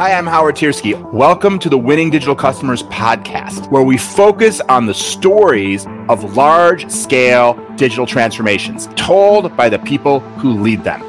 Hi, 0.00 0.14
I'm 0.14 0.26
Howard 0.26 0.56
Tiersky. 0.56 0.98
Welcome 1.12 1.58
to 1.58 1.68
the 1.68 1.76
Winning 1.76 2.08
Digital 2.08 2.34
Customers 2.34 2.84
podcast, 2.84 3.70
where 3.70 3.82
we 3.82 3.98
focus 3.98 4.62
on 4.62 4.86
the 4.86 4.94
stories 4.94 5.86
of 6.08 6.38
large 6.38 6.90
scale 6.90 7.52
digital 7.76 8.06
transformations 8.06 8.88
told 8.96 9.54
by 9.58 9.68
the 9.68 9.78
people 9.80 10.20
who 10.20 10.54
lead 10.54 10.84
them. 10.84 11.02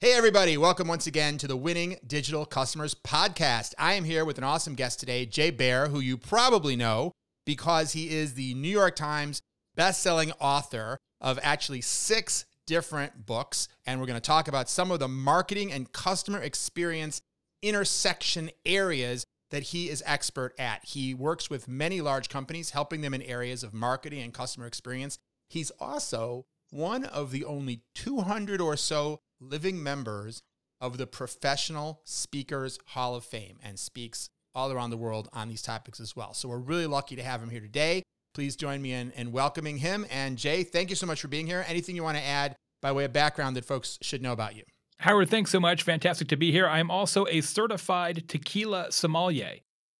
Hey, 0.00 0.12
everybody, 0.12 0.58
welcome 0.58 0.88
once 0.88 1.06
again 1.06 1.38
to 1.38 1.46
the 1.46 1.56
Winning 1.56 1.96
Digital 2.06 2.44
Customers 2.44 2.94
podcast. 2.94 3.72
I 3.78 3.94
am 3.94 4.04
here 4.04 4.26
with 4.26 4.36
an 4.36 4.44
awesome 4.44 4.74
guest 4.74 5.00
today, 5.00 5.24
Jay 5.24 5.50
Baer, 5.50 5.88
who 5.88 6.00
you 6.00 6.18
probably 6.18 6.76
know 6.76 7.12
because 7.46 7.92
he 7.94 8.10
is 8.14 8.34
the 8.34 8.52
New 8.52 8.68
York 8.68 8.94
Times 8.94 9.40
best-selling 9.74 10.32
author 10.32 10.98
of 11.18 11.38
actually 11.42 11.80
six 11.80 12.44
different 12.70 13.26
books. 13.26 13.66
And 13.84 13.98
we're 13.98 14.06
going 14.06 14.14
to 14.14 14.20
talk 14.20 14.46
about 14.46 14.68
some 14.70 14.92
of 14.92 15.00
the 15.00 15.08
marketing 15.08 15.72
and 15.72 15.92
customer 15.92 16.40
experience 16.40 17.20
intersection 17.62 18.48
areas 18.64 19.26
that 19.50 19.64
he 19.64 19.90
is 19.90 20.04
expert 20.06 20.54
at. 20.56 20.84
He 20.84 21.12
works 21.12 21.50
with 21.50 21.66
many 21.66 22.00
large 22.00 22.28
companies, 22.28 22.70
helping 22.70 23.00
them 23.00 23.12
in 23.12 23.22
areas 23.22 23.64
of 23.64 23.74
marketing 23.74 24.22
and 24.22 24.32
customer 24.32 24.68
experience. 24.68 25.18
He's 25.48 25.72
also 25.80 26.46
one 26.70 27.04
of 27.04 27.32
the 27.32 27.44
only 27.44 27.80
200 27.96 28.60
or 28.60 28.76
so 28.76 29.18
living 29.40 29.82
members 29.82 30.40
of 30.80 30.96
the 30.96 31.08
Professional 31.08 32.02
Speakers 32.04 32.78
Hall 32.90 33.16
of 33.16 33.24
Fame 33.24 33.58
and 33.64 33.80
speaks 33.80 34.30
all 34.54 34.70
around 34.70 34.90
the 34.90 34.96
world 34.96 35.28
on 35.32 35.48
these 35.48 35.62
topics 35.62 35.98
as 35.98 36.14
well. 36.14 36.34
So 36.34 36.48
we're 36.48 36.58
really 36.58 36.86
lucky 36.86 37.16
to 37.16 37.22
have 37.24 37.42
him 37.42 37.50
here 37.50 37.60
today. 37.60 38.04
Please 38.34 38.56
join 38.56 38.80
me 38.80 38.92
in, 38.92 39.10
in 39.12 39.32
welcoming 39.32 39.78
him. 39.78 40.06
And 40.10 40.38
Jay, 40.38 40.62
thank 40.62 40.90
you 40.90 40.96
so 40.96 41.06
much 41.06 41.20
for 41.20 41.28
being 41.28 41.46
here. 41.46 41.64
Anything 41.68 41.96
you 41.96 42.02
want 42.02 42.16
to 42.16 42.24
add 42.24 42.56
by 42.80 42.92
way 42.92 43.04
of 43.04 43.12
background 43.12 43.56
that 43.56 43.64
folks 43.64 43.98
should 44.02 44.22
know 44.22 44.32
about 44.32 44.56
you? 44.56 44.62
Howard, 44.98 45.30
thanks 45.30 45.50
so 45.50 45.60
much. 45.60 45.82
Fantastic 45.82 46.28
to 46.28 46.36
be 46.36 46.52
here. 46.52 46.68
I'm 46.68 46.90
also 46.90 47.26
a 47.28 47.40
certified 47.40 48.28
tequila 48.28 48.92
sommelier. 48.92 49.56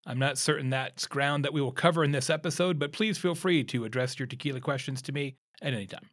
I'm 0.07 0.19
not 0.19 0.39
certain 0.39 0.71
that's 0.71 1.07
ground 1.07 1.45
that 1.45 1.53
we 1.53 1.61
will 1.61 1.73
cover 1.73 2.05
in 2.05 2.13
this 2.13 2.31
episode, 2.31 2.79
but 2.79 2.93
please 2.93 3.19
feel 3.19 3.35
free 3.35 3.65
to 3.65 3.85
address 3.85 4.19
your 4.19 4.27
tequila 4.27 4.61
questions 4.61 5.03
to 5.03 5.13
me 5.13 5.37
at 5.63 5.73
any 5.73 5.87
time. 5.87 6.09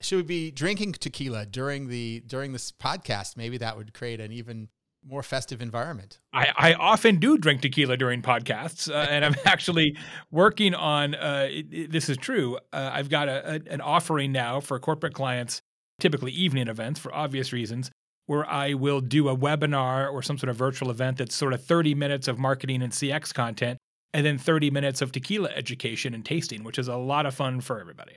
Should 0.00 0.16
we 0.16 0.22
be 0.22 0.50
drinking 0.50 0.92
tequila 0.92 1.44
during 1.46 1.88
the 1.88 2.22
during 2.26 2.52
this 2.52 2.70
podcast? 2.70 3.36
Maybe 3.36 3.58
that 3.58 3.76
would 3.76 3.92
create 3.94 4.20
an 4.20 4.32
even 4.32 4.68
more 5.06 5.22
festive 5.22 5.60
environment. 5.62 6.18
I, 6.32 6.52
I 6.56 6.74
often 6.74 7.16
do 7.16 7.38
drink 7.38 7.62
tequila 7.62 7.96
during 7.96 8.22
podcasts, 8.22 8.90
uh, 8.90 9.06
and 9.10 9.24
I'm 9.24 9.34
actually 9.44 9.96
working 10.30 10.74
on. 10.74 11.14
Uh, 11.14 11.48
it, 11.50 11.66
it, 11.70 11.92
this 11.92 12.08
is 12.08 12.16
true. 12.16 12.58
Uh, 12.72 12.90
I've 12.92 13.08
got 13.08 13.28
a, 13.28 13.54
a, 13.54 13.72
an 13.72 13.80
offering 13.80 14.32
now 14.32 14.60
for 14.60 14.78
corporate 14.78 15.14
clients 15.14 15.62
typically 16.00 16.32
evening 16.32 16.68
events 16.68 17.00
for 17.00 17.12
obvious 17.14 17.52
reasons, 17.52 17.90
where 18.26 18.48
I 18.48 18.74
will 18.74 19.00
do 19.00 19.28
a 19.28 19.36
webinar 19.36 20.12
or 20.12 20.22
some 20.22 20.38
sort 20.38 20.50
of 20.50 20.56
virtual 20.56 20.90
event 20.90 21.18
that's 21.18 21.34
sort 21.34 21.52
of 21.52 21.64
30 21.64 21.94
minutes 21.94 22.28
of 22.28 22.38
marketing 22.38 22.82
and 22.82 22.92
CX 22.92 23.34
content, 23.34 23.78
and 24.14 24.24
then 24.24 24.38
30 24.38 24.70
minutes 24.70 25.02
of 25.02 25.12
tequila 25.12 25.50
education 25.50 26.14
and 26.14 26.24
tasting, 26.24 26.64
which 26.64 26.78
is 26.78 26.88
a 26.88 26.96
lot 26.96 27.26
of 27.26 27.34
fun 27.34 27.60
for 27.60 27.80
everybody. 27.80 28.16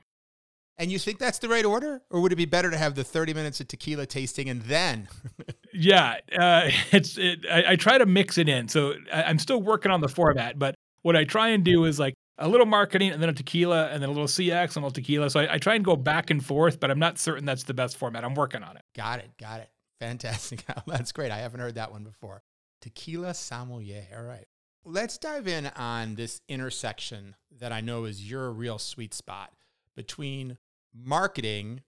And 0.82 0.92
you 0.92 0.98
think 0.98 1.20
that's 1.20 1.38
the 1.38 1.48
right 1.48 1.64
order, 1.64 2.02
or 2.10 2.22
would 2.22 2.34
it 2.34 2.38
be 2.38 2.46
better 2.46 2.72
to 2.72 2.78
have 2.78 2.96
the 2.96 3.04
30 3.04 3.36
minutes 3.36 3.60
of 3.60 3.68
tequila 3.68 4.08
tasting 4.08 4.50
and 4.50 4.64
then? 4.64 5.10
yeah, 5.76 6.16
uh, 6.36 6.72
it's. 6.92 7.20
It, 7.20 7.46
I, 7.50 7.74
I, 7.74 7.76
try 7.76 8.00
to 8.00 8.08
mix 8.08 8.40
it 8.40 8.50
in, 8.50 8.68
so 8.68 8.96
I, 9.14 9.22
I'm 9.26 9.38
still 9.38 9.62
working 9.62 9.92
on 9.92 10.02
the 10.02 10.10
format. 10.10 10.58
But 10.58 10.74
what 11.04 11.16
I 11.16 11.24
try 11.24 11.50
and 11.50 11.64
do 11.64 11.86
is 11.86 12.00
like 12.00 12.16
a 12.40 12.48
little 12.48 12.66
marketing 12.66 13.12
and 13.12 13.22
then 13.22 13.30
a 13.30 13.34
tequila 13.34 13.90
and 13.90 14.02
then 14.02 14.10
a 14.10 14.12
little 14.12 14.28
CX 14.28 14.70
and 14.70 14.78
a 14.78 14.80
little 14.80 14.92
tequila. 14.92 15.30
So 15.30 15.42
I, 15.42 15.54
I, 15.54 15.58
try 15.60 15.76
and 15.76 15.86
go 15.86 15.96
back 15.96 16.32
and 16.32 16.44
forth, 16.44 16.80
but 16.80 16.90
I'm 16.90 16.98
not 16.98 17.20
certain 17.20 17.46
that's 17.46 17.64
the 17.64 17.76
best 17.76 17.98
format. 17.98 18.26
I'm 18.26 18.34
working 18.34 18.64
on 18.64 18.76
it. 18.76 18.82
Got 18.96 19.20
it. 19.20 19.30
Got 19.38 19.60
it. 19.60 19.70
Fantastic. 20.00 20.66
that's 20.88 21.12
great. 21.12 21.32
I 21.32 21.38
haven't 21.38 21.60
heard 21.60 21.76
that 21.76 21.92
one 21.92 22.04
before. 22.04 22.42
Tequila 22.82 23.36
sommelier. 23.36 24.08
All 24.18 24.24
right. 24.24 24.48
Let's 24.84 25.20
dive 25.20 25.48
in 25.48 25.68
on 25.76 26.16
this 26.16 26.42
intersection 26.50 27.36
that 27.60 27.72
I 27.72 27.82
know 27.82 28.06
is 28.06 28.28
your 28.28 28.52
real 28.52 28.80
sweet 28.80 29.14
spot 29.14 29.52
between 29.96 30.58
marketing, 30.94 31.82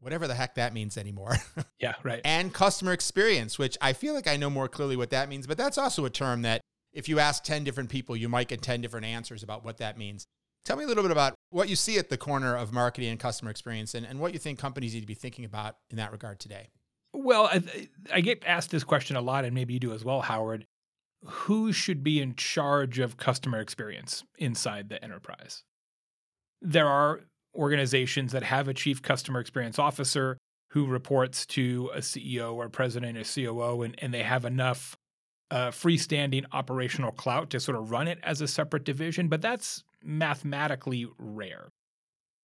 whatever 0.00 0.26
the 0.26 0.34
heck 0.34 0.54
that 0.54 0.72
means 0.72 0.96
anymore. 0.96 1.36
yeah, 1.80 1.94
right. 2.02 2.20
And 2.24 2.52
customer 2.52 2.92
experience, 2.92 3.58
which 3.58 3.76
I 3.80 3.92
feel 3.92 4.14
like 4.14 4.26
I 4.26 4.36
know 4.36 4.50
more 4.50 4.68
clearly 4.68 4.96
what 4.96 5.10
that 5.10 5.28
means, 5.28 5.46
but 5.46 5.58
that's 5.58 5.78
also 5.78 6.04
a 6.04 6.10
term 6.10 6.42
that 6.42 6.60
if 6.92 7.08
you 7.08 7.18
ask 7.18 7.44
10 7.44 7.64
different 7.64 7.90
people, 7.90 8.16
you 8.16 8.28
might 8.28 8.48
get 8.48 8.62
10 8.62 8.80
different 8.80 9.06
answers 9.06 9.42
about 9.42 9.64
what 9.64 9.78
that 9.78 9.96
means. 9.96 10.26
Tell 10.64 10.76
me 10.76 10.84
a 10.84 10.86
little 10.86 11.02
bit 11.02 11.12
about 11.12 11.34
what 11.50 11.68
you 11.68 11.76
see 11.76 11.98
at 11.98 12.10
the 12.10 12.18
corner 12.18 12.56
of 12.56 12.72
marketing 12.72 13.10
and 13.10 13.18
customer 13.18 13.50
experience 13.50 13.94
and, 13.94 14.04
and 14.04 14.20
what 14.20 14.32
you 14.32 14.38
think 14.38 14.58
companies 14.58 14.94
need 14.94 15.00
to 15.00 15.06
be 15.06 15.14
thinking 15.14 15.44
about 15.44 15.76
in 15.90 15.96
that 15.96 16.12
regard 16.12 16.38
today. 16.38 16.68
Well, 17.12 17.46
I, 17.46 17.62
I 18.12 18.20
get 18.20 18.44
asked 18.46 18.70
this 18.70 18.84
question 18.84 19.16
a 19.16 19.20
lot, 19.20 19.44
and 19.44 19.54
maybe 19.54 19.74
you 19.74 19.80
do 19.80 19.92
as 19.92 20.04
well, 20.04 20.20
Howard. 20.20 20.66
Who 21.24 21.72
should 21.72 22.04
be 22.04 22.20
in 22.20 22.34
charge 22.34 22.98
of 22.98 23.16
customer 23.16 23.60
experience 23.60 24.24
inside 24.38 24.88
the 24.88 25.02
enterprise? 25.02 25.64
There 26.62 26.86
are 26.86 27.20
organizations 27.54 28.32
that 28.32 28.42
have 28.42 28.68
a 28.68 28.74
chief 28.74 29.02
customer 29.02 29.40
experience 29.40 29.78
officer 29.78 30.38
who 30.70 30.86
reports 30.86 31.46
to 31.46 31.90
a 31.94 31.98
CEO 31.98 32.54
or 32.54 32.68
president 32.68 33.18
or 33.18 33.24
COO, 33.24 33.82
and, 33.82 33.94
and 33.98 34.14
they 34.14 34.22
have 34.22 34.44
enough 34.44 34.96
uh, 35.50 35.70
freestanding 35.70 36.44
operational 36.52 37.10
clout 37.10 37.50
to 37.50 37.58
sort 37.58 37.76
of 37.76 37.90
run 37.90 38.06
it 38.06 38.18
as 38.22 38.40
a 38.40 38.46
separate 38.46 38.84
division, 38.84 39.28
but 39.28 39.42
that's 39.42 39.82
mathematically 40.02 41.06
rare. 41.18 41.70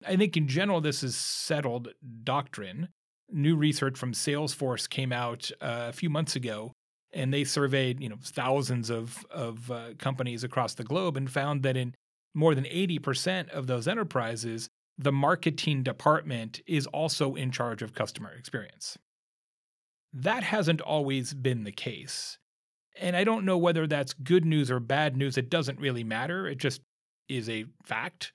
I 0.05 0.15
think 0.17 0.37
in 0.37 0.47
general, 0.47 0.81
this 0.81 1.03
is 1.03 1.15
settled 1.15 1.89
doctrine. 2.23 2.89
New 3.31 3.55
research 3.55 3.97
from 3.97 4.13
Salesforce 4.13 4.89
came 4.89 5.11
out 5.11 5.49
uh, 5.61 5.87
a 5.89 5.93
few 5.93 6.09
months 6.09 6.35
ago, 6.35 6.73
and 7.13 7.33
they 7.33 7.43
surveyed 7.43 8.01
you 8.01 8.09
know 8.09 8.17
thousands 8.21 8.89
of 8.89 9.25
of 9.31 9.71
uh, 9.71 9.93
companies 9.97 10.43
across 10.43 10.75
the 10.75 10.83
globe 10.83 11.17
and 11.17 11.31
found 11.31 11.63
that 11.63 11.77
in 11.77 11.95
more 12.33 12.53
than 12.53 12.65
80% 12.65 13.49
of 13.49 13.65
those 13.65 13.87
enterprises, 13.87 14.69
the 14.97 15.11
marketing 15.11 15.83
department 15.83 16.61
is 16.65 16.87
also 16.87 17.35
in 17.35 17.51
charge 17.51 17.81
of 17.81 17.93
customer 17.93 18.31
experience. 18.31 18.97
That 20.13 20.43
hasn't 20.43 20.81
always 20.81 21.33
been 21.33 21.63
the 21.63 21.71
case. 21.71 22.37
And 22.99 23.15
I 23.15 23.23
don't 23.23 23.45
know 23.45 23.57
whether 23.57 23.85
that's 23.85 24.13
good 24.13 24.43
news 24.43 24.71
or 24.71 24.79
bad 24.79 25.15
news. 25.15 25.37
It 25.37 25.49
doesn't 25.49 25.79
really 25.79 26.03
matter. 26.03 26.47
It 26.47 26.57
just 26.57 26.81
is 27.29 27.47
a 27.47 27.65
fact. 27.83 28.33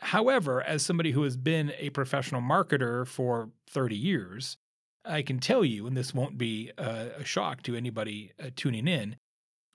However, 0.00 0.62
as 0.62 0.84
somebody 0.84 1.12
who 1.12 1.22
has 1.22 1.36
been 1.36 1.72
a 1.78 1.90
professional 1.90 2.42
marketer 2.42 3.06
for 3.06 3.50
30 3.70 3.96
years, 3.96 4.58
I 5.04 5.22
can 5.22 5.38
tell 5.38 5.64
you, 5.64 5.86
and 5.86 5.96
this 5.96 6.12
won't 6.12 6.36
be 6.36 6.72
a, 6.76 7.24
shock 7.24 7.62
to 7.62 7.76
anybody 7.76 8.32
uh, 8.42 8.50
tuning 8.56 8.88
in, 8.88 9.16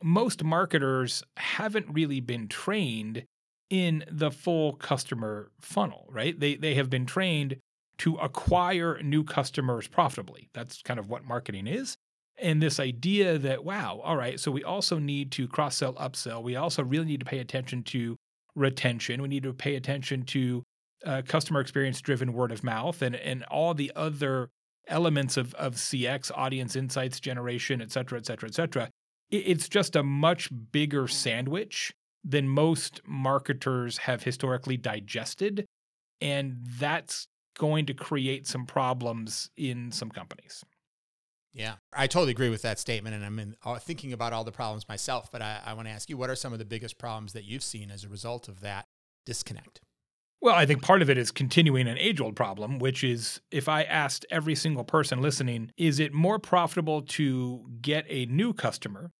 most 0.03 0.43
marketers 0.43 1.23
haven't 1.37 1.87
really 1.91 2.19
been 2.19 2.47
trained 2.47 3.25
in 3.69 4.03
the 4.09 4.31
full 4.31 4.73
customer 4.73 5.51
funnel, 5.61 6.07
right? 6.09 6.39
They, 6.39 6.55
they 6.55 6.75
have 6.75 6.89
been 6.89 7.05
trained 7.05 7.57
to 7.99 8.15
acquire 8.15 8.99
new 9.03 9.23
customers 9.23 9.87
profitably. 9.87 10.49
That's 10.53 10.81
kind 10.81 10.99
of 10.99 11.09
what 11.09 11.25
marketing 11.25 11.67
is 11.67 11.97
and 12.41 12.61
this 12.61 12.79
idea 12.79 13.37
that 13.37 13.63
wow 13.63 14.01
all 14.03 14.15
right 14.15 14.39
so 14.39 14.51
we 14.51 14.63
also 14.63 14.97
need 14.97 15.31
to 15.31 15.47
cross 15.47 15.77
sell 15.77 15.93
upsell 15.95 16.41
we 16.41 16.55
also 16.55 16.83
really 16.83 17.05
need 17.05 17.19
to 17.19 17.25
pay 17.25 17.39
attention 17.39 17.83
to 17.83 18.15
retention 18.55 19.21
we 19.21 19.27
need 19.27 19.43
to 19.43 19.53
pay 19.53 19.75
attention 19.75 20.23
to 20.23 20.63
uh, 21.05 21.21
customer 21.25 21.59
experience 21.59 22.01
driven 22.01 22.33
word 22.33 22.51
of 22.51 22.63
mouth 22.63 23.01
and 23.01 23.15
and 23.15 23.43
all 23.45 23.73
the 23.73 23.91
other 23.95 24.49
elements 24.87 25.37
of 25.37 25.53
of 25.55 25.75
cx 25.75 26.31
audience 26.35 26.75
insights 26.75 27.19
generation 27.19 27.81
et 27.81 27.91
cetera 27.91 28.17
et 28.17 28.25
cetera 28.25 28.49
et 28.49 28.55
cetera 28.55 28.89
it's 29.29 29.69
just 29.69 29.95
a 29.95 30.01
much 30.01 30.49
bigger 30.71 31.07
sandwich 31.07 31.93
than 32.23 32.47
most 32.47 33.01
marketers 33.05 33.99
have 33.99 34.23
historically 34.23 34.77
digested 34.77 35.65
and 36.21 36.57
that's 36.77 37.27
going 37.57 37.85
to 37.85 37.93
create 37.93 38.47
some 38.47 38.65
problems 38.65 39.49
in 39.57 39.91
some 39.91 40.09
companies 40.09 40.63
yeah, 41.53 41.75
I 41.93 42.07
totally 42.07 42.31
agree 42.31 42.49
with 42.49 42.61
that 42.61 42.79
statement. 42.79 43.15
And 43.15 43.25
I'm 43.25 43.39
in, 43.39 43.55
uh, 43.65 43.79
thinking 43.79 44.13
about 44.13 44.33
all 44.33 44.43
the 44.43 44.51
problems 44.51 44.87
myself. 44.87 45.31
But 45.31 45.41
I, 45.41 45.59
I 45.65 45.73
want 45.73 45.87
to 45.87 45.93
ask 45.93 46.09
you 46.09 46.17
what 46.17 46.29
are 46.29 46.35
some 46.35 46.53
of 46.53 46.59
the 46.59 46.65
biggest 46.65 46.97
problems 46.97 47.33
that 47.33 47.43
you've 47.43 47.63
seen 47.63 47.91
as 47.91 48.03
a 48.03 48.09
result 48.09 48.47
of 48.47 48.61
that 48.61 48.85
disconnect? 49.25 49.81
Well, 50.41 50.55
I 50.55 50.65
think 50.65 50.81
part 50.81 51.01
of 51.01 51.09
it 51.09 51.17
is 51.17 51.31
continuing 51.31 51.87
an 51.87 51.97
age 51.97 52.21
old 52.21 52.35
problem, 52.35 52.79
which 52.79 53.03
is 53.03 53.41
if 53.51 53.67
I 53.67 53.83
asked 53.83 54.25
every 54.31 54.55
single 54.55 54.85
person 54.85 55.21
listening, 55.21 55.71
is 55.75 55.99
it 55.99 56.13
more 56.13 56.39
profitable 56.39 57.01
to 57.01 57.65
get 57.81 58.05
a 58.07 58.25
new 58.27 58.53
customer 58.53 59.11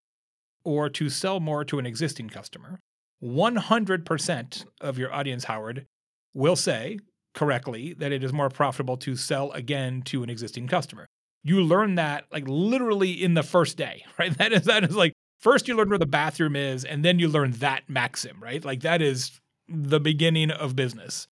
or 0.63 0.88
to 0.92 1.10
sell 1.10 1.42
more 1.42 1.66
to 1.66 1.78
an 1.78 1.86
existing 1.86 2.30
customer? 2.30 2.80
100% 3.24 4.66
of 4.81 4.98
your 4.98 5.13
audience, 5.13 5.44
Howard, 5.45 5.86
will 6.33 6.56
say 6.56 7.00
correctly 7.33 7.94
that 7.94 8.12
it 8.12 8.24
is 8.24 8.33
more 8.33 8.50
profitable 8.50 8.98
to 8.98 9.16
sell 9.16 9.51
again 9.51 10.01
to 10.04 10.24
an 10.24 10.30
existing 10.30 10.68
customer 10.68 11.07
you 11.44 11.62
learn 11.62 11.95
that 11.95 12.25
like 12.31 12.45
literally 12.48 13.12
in 13.12 13.33
the 13.33 13.44
first 13.44 13.77
day, 13.77 14.06
right? 14.19 14.38
That 14.38 14.51
is 14.51 14.63
that 14.63 14.83
is 14.83 14.95
like 14.95 15.13
first 15.39 15.68
you 15.68 15.75
learn 15.75 15.89
where 15.89 16.00
the 16.00 16.06
bathroom 16.06 16.56
is 16.56 16.86
and 16.86 17.04
then 17.04 17.19
you 17.19 17.27
learn 17.27 17.51
that 17.54 17.89
maxim, 17.89 18.38
right? 18.42 18.63
Like 18.63 18.81
that 18.81 19.01
is 19.01 19.39
the 19.68 20.00
beginning 20.00 20.51
of 20.51 20.75
business. 20.75 21.27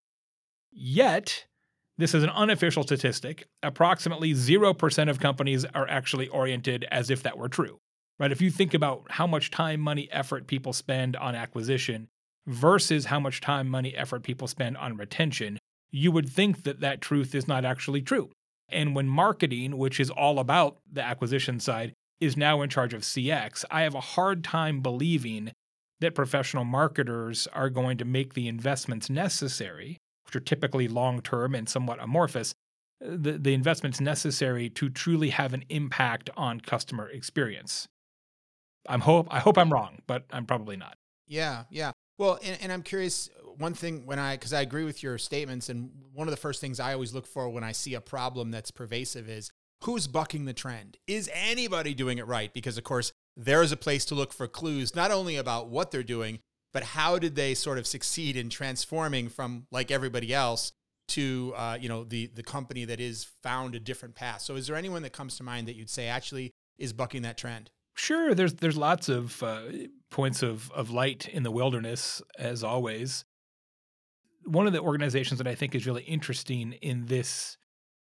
Yet, 0.72 1.46
this 1.98 2.14
is 2.14 2.24
an 2.24 2.30
unofficial 2.30 2.84
statistic. 2.84 3.48
Approximately 3.64 4.34
0% 4.34 5.10
of 5.10 5.20
companies 5.20 5.66
are 5.66 5.88
actually 5.90 6.28
oriented 6.28 6.86
as 6.92 7.10
if 7.10 7.24
that 7.24 7.38
were 7.38 7.50
true. 7.50 7.80
Right? 8.20 8.32
If 8.32 8.42
you 8.42 8.50
think 8.50 8.74
about 8.74 9.06
how 9.10 9.28
much 9.28 9.52
time, 9.52 9.80
money, 9.80 10.10
effort 10.12 10.48
people 10.48 10.74
spend 10.74 11.16
on 11.16 11.36
acquisition 11.36 12.08
versus 12.46 13.06
how 13.06 13.20
much 13.20 13.42
time, 13.42 13.68
money, 13.68 13.96
effort 13.96 14.24
people 14.24 14.48
spend 14.48 14.78
on 14.78 14.98
retention, 14.98 15.60
you 15.92 16.12
would 16.12 16.30
think 16.30 16.64
that 16.64 16.80
that 16.80 17.02
truth 17.02 17.36
is 17.36 17.48
not 17.48 17.66
actually 17.66 18.02
true. 18.02 18.30
And 18.70 18.96
when 18.96 19.08
marketing, 19.08 19.78
which 19.78 20.00
is 20.00 20.10
all 20.10 20.40
about 20.40 20.78
the 20.92 21.02
acquisition 21.02 21.60
side, 21.60 21.94
is 22.20 22.36
now 22.36 22.62
in 22.62 22.70
charge 22.70 22.94
of 22.94 23.02
CX, 23.02 23.64
I 23.70 23.82
have 23.82 23.96
a 23.96 24.02
hard 24.02 24.44
time 24.44 24.82
believing 24.82 25.52
that 26.00 26.16
professional 26.16 26.64
marketers 26.64 27.48
are 27.54 27.70
going 27.70 27.98
to 27.98 28.06
make 28.06 28.34
the 28.34 28.48
investments 28.48 29.10
necessary, 29.10 29.98
which 30.26 30.36
are 30.36 30.42
typically 30.42 30.88
long 30.88 31.22
term 31.22 31.56
and 31.56 31.68
somewhat 31.68 32.02
amorphous, 32.02 32.54
the, 33.00 33.34
the 33.34 33.54
investments 33.54 34.02
necessary 34.02 34.70
to 34.72 34.90
truly 34.90 35.30
have 35.30 35.54
an 35.54 35.64
impact 35.70 36.30
on 36.36 36.60
customer 36.60 37.10
experience. 37.10 37.88
I'm 38.88 39.02
hope 39.02 39.28
I 39.30 39.40
hope 39.40 39.58
I'm 39.58 39.72
wrong, 39.72 40.00
but 40.08 40.26
I'm 40.32 40.46
probably 40.46 40.78
not. 40.78 40.98
Yeah, 41.28 41.64
yeah. 41.70 41.92
Well, 42.18 42.40
and, 42.44 42.58
and 42.62 42.72
I'm 42.72 42.84
curious. 42.84 43.30
One 43.58 43.74
thing 43.74 44.06
when 44.06 44.20
I, 44.20 44.36
because 44.36 44.54
I 44.54 44.62
agree 44.62 44.84
with 44.84 45.02
your 45.02 45.18
statements, 45.18 45.70
and 45.70 45.90
one 46.14 46.28
of 46.28 46.32
the 46.32 46.38
first 46.38 46.62
things 46.62 46.80
I 46.80 46.94
always 46.94 47.14
look 47.14 47.26
for 47.26 47.50
when 47.50 47.64
I 47.64 47.72
see 47.72 47.96
a 47.96 48.02
problem 48.02 48.52
that's 48.52 48.70
pervasive 48.70 49.28
is 49.28 49.50
who's 49.84 50.06
bucking 50.06 50.46
the 50.46 50.54
trend? 50.54 50.98
Is 51.08 51.30
anybody 51.34 51.96
doing 51.96 52.20
it 52.20 52.28
right? 52.28 52.54
Because 52.54 52.78
of 52.78 52.84
course, 52.84 53.12
there 53.36 53.64
is 53.64 53.72
a 53.72 53.78
place 53.78 54.06
to 54.06 54.16
look 54.16 54.32
for 54.32 54.48
clues, 54.48 54.96
not 54.96 55.10
only 55.10 55.38
about 55.38 55.70
what 55.70 55.90
they're 55.90 56.04
doing, 56.04 56.40
but 56.72 56.84
how 56.84 57.18
did 57.18 57.36
they 57.36 57.56
sort 57.56 57.80
of 57.80 57.88
succeed 57.88 58.36
in 58.36 58.50
transforming 58.50 59.30
from 59.30 59.66
like 59.72 59.90
everybody 59.90 60.34
else 60.34 60.72
to 61.08 61.54
uh, 61.56 61.78
you 61.80 61.90
know 61.90 62.04
the 62.04 62.28
the 62.28 62.44
company 62.44 62.86
that 62.86 63.00
is 63.00 63.28
found 63.42 63.76
a 63.76 63.80
different 63.80 64.16
path. 64.16 64.42
So, 64.42 64.56
is 64.56 64.68
there 64.68 64.76
anyone 64.76 65.02
that 65.04 65.14
comes 65.14 65.38
to 65.38 65.44
mind 65.44 65.68
that 65.68 65.76
you'd 65.76 65.90
say 65.90 66.08
actually 66.08 66.54
is 66.78 66.94
bucking 66.94 67.22
that 67.24 67.38
trend? 67.38 67.72
Sure, 67.98 68.36
there's 68.36 68.54
there's 68.54 68.78
lots 68.78 69.10
of 69.10 69.42
uh, 69.42 69.64
points 70.12 70.44
of 70.44 70.72
of 70.72 70.92
light 70.92 71.28
in 71.28 71.42
the 71.42 71.50
wilderness, 71.50 72.22
as 72.38 72.64
always. 72.64 73.26
One 74.46 74.68
of 74.68 74.74
the 74.74 74.82
organizations 74.82 75.40
that 75.40 75.48
I 75.48 75.56
think 75.56 75.74
is 75.74 75.88
really 75.88 76.04
interesting 76.04 76.74
in 76.74 77.08
this 77.08 77.58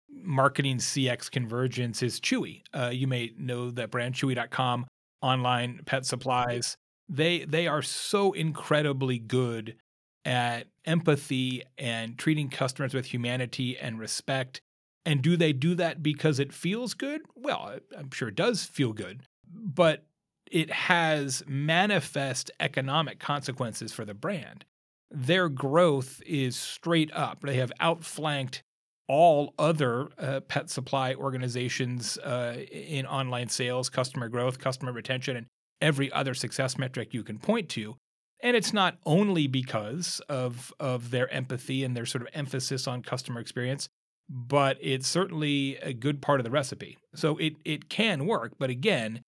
marketing 0.07 0.78
CX 0.78 1.31
convergence 1.31 2.04
is 2.04 2.19
Chewy. 2.19 2.62
Uh, 2.74 2.92
you 2.94 3.07
may 3.07 3.31
know 3.38 3.72
that 3.72 3.89
brand 3.89 4.13
Chewy.com, 4.13 4.86
online 5.24 5.81
pet 5.88 6.06
supplies. 6.06 6.78
They 7.10 7.44
they 7.45 7.66
are 7.66 7.81
so 7.81 8.33
incredibly 8.33 9.18
good 9.18 9.78
at 10.25 10.68
empathy 10.86 11.63
and 11.80 12.19
treating 12.19 12.50
customers 12.50 12.94
with 12.94 13.07
humanity 13.07 13.80
and 13.80 14.00
respect. 14.00 14.62
And 15.07 15.24
do 15.24 15.36
they 15.36 15.54
do 15.54 15.74
that 15.74 16.04
because 16.04 16.38
it 16.39 16.54
feels 16.54 16.94
good? 16.94 17.22
Well, 17.36 17.80
I'm 17.98 18.12
sure 18.12 18.28
it 18.28 18.36
does 18.36 18.63
feel 18.63 18.94
good 18.94 19.24
but 19.53 20.06
it 20.51 20.69
has 20.71 21.44
manifest 21.48 22.51
economic 22.59 23.19
consequences 23.19 23.94
for 23.94 24.06
the 24.06 24.13
brand. 24.13 24.65
Their 25.09 25.50
growth 25.50 26.21
is 26.25 26.56
straight 26.56 27.12
up. 27.13 27.42
They 27.42 27.57
have 27.57 27.71
outflanked 27.80 28.63
all 29.07 29.53
other 29.59 30.09
uh, 30.18 30.39
pet 30.42 30.69
supply 30.69 31.13
organizations 31.13 32.18
uh, 32.19 32.57
in 32.71 33.06
online 33.06 33.50
sales, 33.50 33.89
customer 33.89 34.30
growth, 34.30 34.59
customer 34.59 34.94
retention, 34.94 35.36
and 35.36 35.48
every 35.81 36.12
other 36.13 36.33
success 36.33 36.77
metric 36.77 37.13
you 37.13 37.24
can 37.24 37.38
point 37.38 37.68
to. 37.69 37.95
And 38.44 38.56
it's 38.56 38.74
not 38.74 38.97
only 39.06 39.47
because 39.47 40.21
of, 40.30 40.74
of 40.80 41.12
their 41.12 41.31
empathy 41.31 41.83
and 41.83 41.95
their 41.95 42.06
sort 42.06 42.21
of 42.21 42.30
emphasis 42.33 42.88
on 42.88 43.04
customer 43.04 43.39
experience, 43.39 43.89
but 44.30 44.77
it's 44.80 45.07
certainly 45.07 45.77
a 45.77 45.94
good 45.94 46.21
part 46.21 46.39
of 46.39 46.45
the 46.45 46.51
recipe. 46.51 46.97
So 47.13 47.38
it, 47.38 47.56
it 47.65 47.89
can 47.89 48.25
work. 48.25 48.54
But 48.57 48.69
again, 48.69 49.21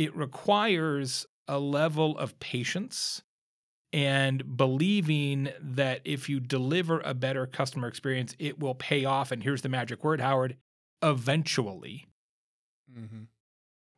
it 0.00 0.16
requires 0.16 1.26
a 1.46 1.58
level 1.58 2.16
of 2.16 2.40
patience 2.40 3.20
and 3.92 4.56
believing 4.56 5.50
that 5.60 6.00
if 6.06 6.26
you 6.26 6.40
deliver 6.40 7.00
a 7.00 7.12
better 7.12 7.46
customer 7.46 7.86
experience, 7.86 8.34
it 8.38 8.58
will 8.58 8.74
pay 8.74 9.04
off. 9.04 9.30
And 9.30 9.42
here's 9.42 9.60
the 9.60 9.68
magic 9.68 10.02
word, 10.02 10.22
Howard 10.22 10.56
eventually. 11.02 12.06
Mm-hmm. 12.90 13.24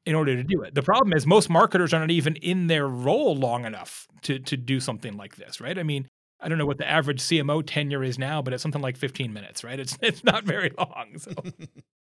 In 0.04 0.14
order 0.16 0.34
to 0.34 0.42
do 0.42 0.62
it, 0.62 0.74
the 0.74 0.82
problem 0.82 1.12
is 1.12 1.24
most 1.24 1.48
marketers 1.48 1.94
are 1.94 2.00
not 2.00 2.10
even 2.10 2.34
in 2.34 2.66
their 2.66 2.88
role 2.88 3.36
long 3.36 3.64
enough 3.64 4.08
to 4.22 4.40
to 4.40 4.56
do 4.56 4.80
something 4.80 5.16
like 5.16 5.36
this, 5.36 5.60
right? 5.60 5.78
I 5.78 5.84
mean, 5.84 6.08
I 6.40 6.48
don't 6.48 6.58
know 6.58 6.66
what 6.66 6.78
the 6.78 6.88
average 6.88 7.20
CMO 7.20 7.62
tenure 7.64 8.02
is 8.02 8.18
now, 8.18 8.42
but 8.42 8.52
it's 8.52 8.62
something 8.62 8.82
like 8.82 8.96
15 8.96 9.32
minutes, 9.32 9.62
right? 9.62 9.78
It's 9.78 9.96
it's 10.02 10.24
not 10.24 10.42
very 10.42 10.72
long. 10.76 11.18
So 11.18 11.30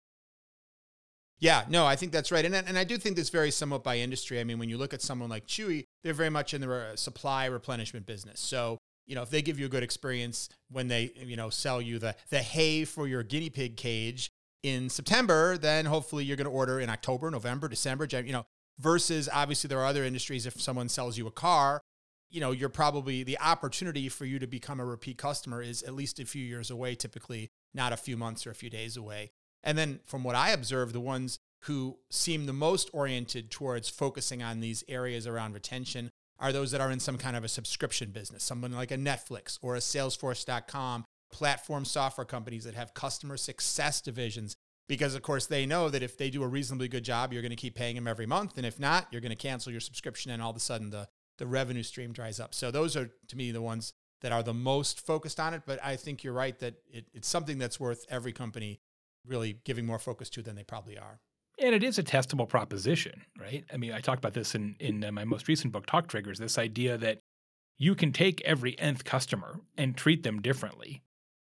Yeah, 1.39 1.63
no, 1.69 1.85
I 1.85 1.95
think 1.95 2.11
that's 2.11 2.31
right. 2.31 2.43
And, 2.43 2.53
and 2.53 2.77
I 2.77 2.83
do 2.83 2.97
think 2.97 3.15
this 3.15 3.29
varies 3.29 3.55
somewhat 3.55 3.83
by 3.83 3.97
industry. 3.97 4.39
I 4.39 4.43
mean, 4.43 4.59
when 4.59 4.69
you 4.69 4.77
look 4.77 4.93
at 4.93 5.01
someone 5.01 5.29
like 5.29 5.47
Chewy, 5.47 5.85
they're 6.03 6.13
very 6.13 6.29
much 6.29 6.53
in 6.53 6.61
the 6.61 6.91
supply 6.95 7.45
replenishment 7.45 8.05
business. 8.05 8.41
So, 8.41 8.77
you 9.07 9.15
know, 9.15 9.21
if 9.21 9.29
they 9.29 9.41
give 9.41 9.57
you 9.57 9.65
a 9.65 9.69
good 9.69 9.83
experience 9.83 10.49
when 10.69 10.89
they, 10.89 11.11
you 11.15 11.37
know, 11.37 11.49
sell 11.49 11.81
you 11.81 11.97
the, 11.97 12.15
the 12.29 12.39
hay 12.39 12.83
for 12.83 13.07
your 13.07 13.23
guinea 13.23 13.49
pig 13.49 13.77
cage 13.77 14.29
in 14.63 14.89
September, 14.89 15.57
then 15.57 15.85
hopefully 15.85 16.25
you're 16.25 16.37
going 16.37 16.45
to 16.45 16.51
order 16.51 16.79
in 16.79 16.89
October, 16.89 17.31
November, 17.31 17.69
December, 17.69 18.05
you 18.11 18.33
know, 18.33 18.45
versus 18.77 19.29
obviously 19.31 19.69
there 19.69 19.79
are 19.79 19.85
other 19.85 20.03
industries. 20.03 20.45
If 20.45 20.59
someone 20.59 20.89
sells 20.89 21.17
you 21.17 21.25
a 21.25 21.31
car, 21.31 21.81
you 22.29 22.41
know, 22.41 22.51
you're 22.51 22.69
probably 22.69 23.23
the 23.23 23.39
opportunity 23.39 24.09
for 24.09 24.25
you 24.25 24.39
to 24.39 24.47
become 24.47 24.79
a 24.79 24.85
repeat 24.85 25.17
customer 25.17 25.61
is 25.61 25.83
at 25.83 25.95
least 25.95 26.19
a 26.19 26.25
few 26.25 26.43
years 26.43 26.69
away, 26.69 26.95
typically 26.95 27.49
not 27.73 27.93
a 27.93 27.97
few 27.97 28.17
months 28.17 28.45
or 28.45 28.51
a 28.51 28.55
few 28.55 28.69
days 28.69 28.97
away. 28.97 29.31
And 29.63 29.77
then 29.77 29.99
from 30.05 30.23
what 30.23 30.35
I 30.35 30.51
observe, 30.51 30.93
the 30.93 30.99
ones 30.99 31.39
who 31.63 31.97
seem 32.09 32.45
the 32.45 32.53
most 32.53 32.89
oriented 32.93 33.51
towards 33.51 33.89
focusing 33.89 34.41
on 34.41 34.59
these 34.59 34.83
areas 34.87 35.27
around 35.27 35.53
retention 35.53 36.09
are 36.39 36.53
those 36.53 36.71
that 36.71 36.81
are 36.81 36.91
in 36.91 36.99
some 36.99 37.17
kind 37.17 37.35
of 37.35 37.43
a 37.43 37.49
subscription 37.49 38.11
business, 38.11 38.43
someone 38.43 38.71
like 38.71 38.91
a 38.91 38.97
Netflix 38.97 39.59
or 39.61 39.75
a 39.75 39.79
Salesforce.com, 39.79 41.03
platform 41.31 41.85
software 41.85 42.25
companies 42.25 42.63
that 42.63 42.75
have 42.75 42.93
customer 42.93 43.37
success 43.37 44.01
divisions. 44.01 44.55
Because, 44.87 45.13
of 45.13 45.21
course, 45.21 45.45
they 45.45 45.67
know 45.67 45.89
that 45.89 46.01
if 46.01 46.17
they 46.17 46.31
do 46.31 46.41
a 46.41 46.47
reasonably 46.47 46.87
good 46.87 47.03
job, 47.03 47.31
you're 47.31 47.43
going 47.43 47.51
to 47.51 47.55
keep 47.55 47.75
paying 47.75 47.95
them 47.95 48.07
every 48.07 48.25
month. 48.25 48.57
And 48.57 48.65
if 48.65 48.79
not, 48.79 49.07
you're 49.11 49.21
going 49.21 49.35
to 49.35 49.35
cancel 49.35 49.71
your 49.71 49.81
subscription 49.81 50.31
and 50.31 50.41
all 50.41 50.49
of 50.49 50.55
a 50.55 50.61
sudden 50.61 50.89
the, 50.89 51.07
the 51.37 51.45
revenue 51.45 51.83
stream 51.83 52.11
dries 52.11 52.39
up. 52.39 52.55
So, 52.55 52.71
those 52.71 52.97
are 52.97 53.11
to 53.27 53.37
me 53.37 53.51
the 53.51 53.61
ones 53.61 53.93
that 54.21 54.31
are 54.31 54.41
the 54.41 54.53
most 54.53 55.05
focused 55.05 55.39
on 55.39 55.53
it. 55.53 55.61
But 55.65 55.79
I 55.83 55.95
think 55.95 56.23
you're 56.23 56.33
right 56.33 56.57
that 56.59 56.75
it, 56.91 57.05
it's 57.13 57.27
something 57.27 57.59
that's 57.59 57.79
worth 57.79 58.05
every 58.09 58.33
company 58.33 58.79
really 59.25 59.59
giving 59.65 59.85
more 59.85 59.99
focus 59.99 60.29
to 60.31 60.41
than 60.41 60.55
they 60.55 60.63
probably 60.63 60.97
are. 60.97 61.19
And 61.61 61.75
it 61.75 61.83
is 61.83 61.99
a 61.99 62.03
testable 62.03 62.47
proposition, 62.47 63.23
right? 63.37 63.65
I 63.73 63.77
mean, 63.77 63.91
I 63.91 63.99
talked 63.99 64.19
about 64.19 64.33
this 64.33 64.55
in 64.55 64.75
in 64.79 65.03
uh, 65.03 65.11
my 65.11 65.25
most 65.25 65.47
recent 65.47 65.73
book, 65.73 65.85
Talk 65.85 66.07
Triggers. 66.07 66.39
This 66.39 66.57
idea 66.57 66.97
that 66.97 67.19
you 67.77 67.95
can 67.95 68.11
take 68.11 68.41
every 68.41 68.79
nth 68.79 69.03
customer 69.03 69.59
and 69.77 69.95
treat 69.95 70.23
them 70.23 70.41
differently, 70.41 71.01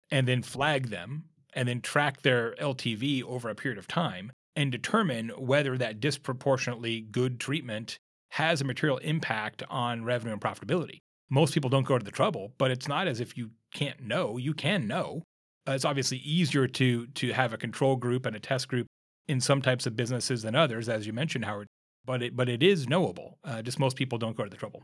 and 0.10 0.28
then 0.28 0.42
flag 0.42 0.90
them, 0.90 1.26
and 1.54 1.68
then 1.68 1.82
track 1.82 2.22
their 2.22 2.56
LTV 2.56 3.24
over 3.24 3.50
a 3.50 3.56
period 3.56 3.78
of 3.78 3.88
time, 3.88 4.32
and 4.56 4.72
determine 4.72 5.30
whether 5.30 5.78
that 5.78 6.00
disproportionately 6.00 7.02
good 7.02 7.40
treatment 7.40 8.00
has 8.32 8.62
a 8.62 8.66
material 8.66 8.98
impact 9.00 9.64
on 9.70 10.04
revenue 10.04 10.34
and 10.34 10.42
profitability. 10.42 11.00
Most 11.30 11.54
people 11.54 11.70
don't 11.70 11.86
go 11.86 11.98
to 11.98 12.06
the 12.06 12.12
trouble, 12.12 12.54
but 12.58 12.72
it's 12.72 12.88
not 12.88 13.08
as 13.08 13.20
if 13.20 13.38
you 13.38 13.52
can't 13.74 14.02
know. 14.02 14.38
You 14.38 14.54
can 14.54 14.88
know. 14.88 15.24
Uh, 15.68 15.74
it's 15.74 15.86
obviously 15.86 16.18
easier 16.18 16.68
to 16.68 17.08
to 17.08 17.34
have 17.34 17.54
a 17.54 17.58
control 17.58 17.96
group 17.96 18.26
and 18.26 18.36
a 18.36 18.40
test 18.40 18.68
group 18.68 18.88
in 19.28 19.40
some 19.40 19.62
types 19.62 19.86
of 19.86 19.96
businesses 19.96 20.42
than 20.42 20.56
others, 20.56 20.90
as 20.90 21.06
you 21.06 21.14
mentioned, 21.14 21.46
Howard. 21.46 21.68
But 22.06 22.24
it 22.24 22.36
but 22.36 22.50
it 22.50 22.64
is 22.64 22.88
knowable. 22.88 23.38
Uh, 23.44 23.62
just 23.62 23.80
most 23.80 23.96
people 23.96 24.18
don't 24.18 24.36
go 24.36 24.44
to 24.44 24.50
the 24.50 24.58
trouble. 24.58 24.84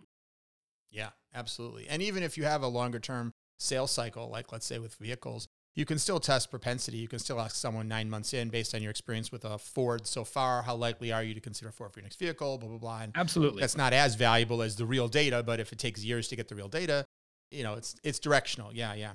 Yeah, 0.91 1.09
absolutely. 1.33 1.87
And 1.89 2.01
even 2.01 2.23
if 2.23 2.37
you 2.37 2.45
have 2.45 2.61
a 2.61 2.67
longer 2.67 2.99
term 2.99 3.33
sales 3.59 3.91
cycle, 3.91 4.29
like 4.29 4.51
let's 4.51 4.65
say 4.65 4.79
with 4.79 4.95
vehicles, 4.95 5.47
you 5.75 5.85
can 5.85 5.99
still 5.99 6.19
test 6.19 6.49
propensity. 6.49 6.97
You 6.97 7.07
can 7.07 7.19
still 7.19 7.39
ask 7.39 7.55
someone 7.55 7.87
nine 7.87 8.09
months 8.09 8.33
in, 8.33 8.49
based 8.49 8.73
on 8.73 8.81
your 8.81 8.91
experience 8.91 9.31
with 9.31 9.43
a 9.43 9.57
Ford 9.57 10.07
so 10.07 10.23
far, 10.23 10.61
how 10.61 10.75
likely 10.75 11.11
are 11.11 11.23
you 11.23 11.33
to 11.33 11.41
consider 11.41 11.71
Ford 11.71 11.91
for 11.91 11.99
your 11.99 12.05
next 12.05 12.19
vehicle? 12.19 12.57
Blah 12.57 12.69
blah 12.69 12.77
blah. 12.77 13.01
And 13.01 13.11
Absolutely, 13.15 13.61
that's 13.61 13.77
not 13.77 13.93
as 13.93 14.15
valuable 14.15 14.61
as 14.61 14.75
the 14.75 14.85
real 14.85 15.07
data. 15.07 15.43
But 15.43 15.59
if 15.59 15.73
it 15.73 15.79
takes 15.79 16.03
years 16.03 16.27
to 16.29 16.35
get 16.35 16.47
the 16.47 16.55
real 16.55 16.69
data, 16.69 17.05
you 17.51 17.63
know, 17.63 17.73
it's 17.73 17.95
it's 18.03 18.19
directional. 18.19 18.73
Yeah, 18.73 18.93
yeah. 18.93 19.13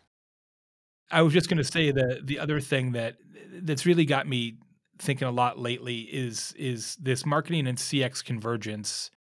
I 1.11 1.23
was 1.23 1.33
just 1.33 1.49
going 1.49 1.59
to 1.59 1.65
say 1.65 1.91
that 1.91 2.27
the 2.27 2.39
other 2.39 2.61
thing 2.61 2.93
that 2.93 3.17
that's 3.63 3.87
really 3.87 4.05
got 4.05 4.29
me 4.29 4.59
thinking 4.99 5.27
a 5.27 5.31
lot 5.31 5.59
lately 5.59 6.01
is 6.01 6.55
is 6.59 6.97
this 6.97 7.27
marketing 7.27 7.67
and 7.67 7.79
CX 7.79 8.25
convergence 8.25 9.11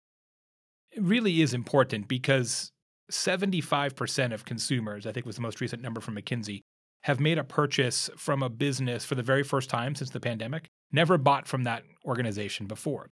really 0.97 1.40
is 1.40 1.54
important 1.54 2.09
because 2.09 2.73
75% 3.11 4.32
of 4.32 4.44
consumers, 4.44 5.06
I 5.06 5.12
think 5.12 5.26
was 5.26 5.37
the 5.37 5.42
most 5.42 5.61
recent 5.61 5.82
number 5.82 6.00
from 6.00 6.16
McKinsey, 6.16 6.62
have 7.02 7.18
made 7.18 7.38
a 7.38 7.44
purchase 7.44 8.11
from 8.16 8.42
a 8.42 8.49
business 8.49 9.04
for 9.04 9.14
the 9.14 9.23
very 9.23 9.42
first 9.42 9.70
time 9.70 9.94
since 9.94 10.11
the 10.11 10.20
pandemic, 10.20 10.68
never 10.92 11.18
bought 11.18 11.49
from 11.49 11.64
that 11.64 11.82
organization 12.04 12.66
before. 12.66 13.11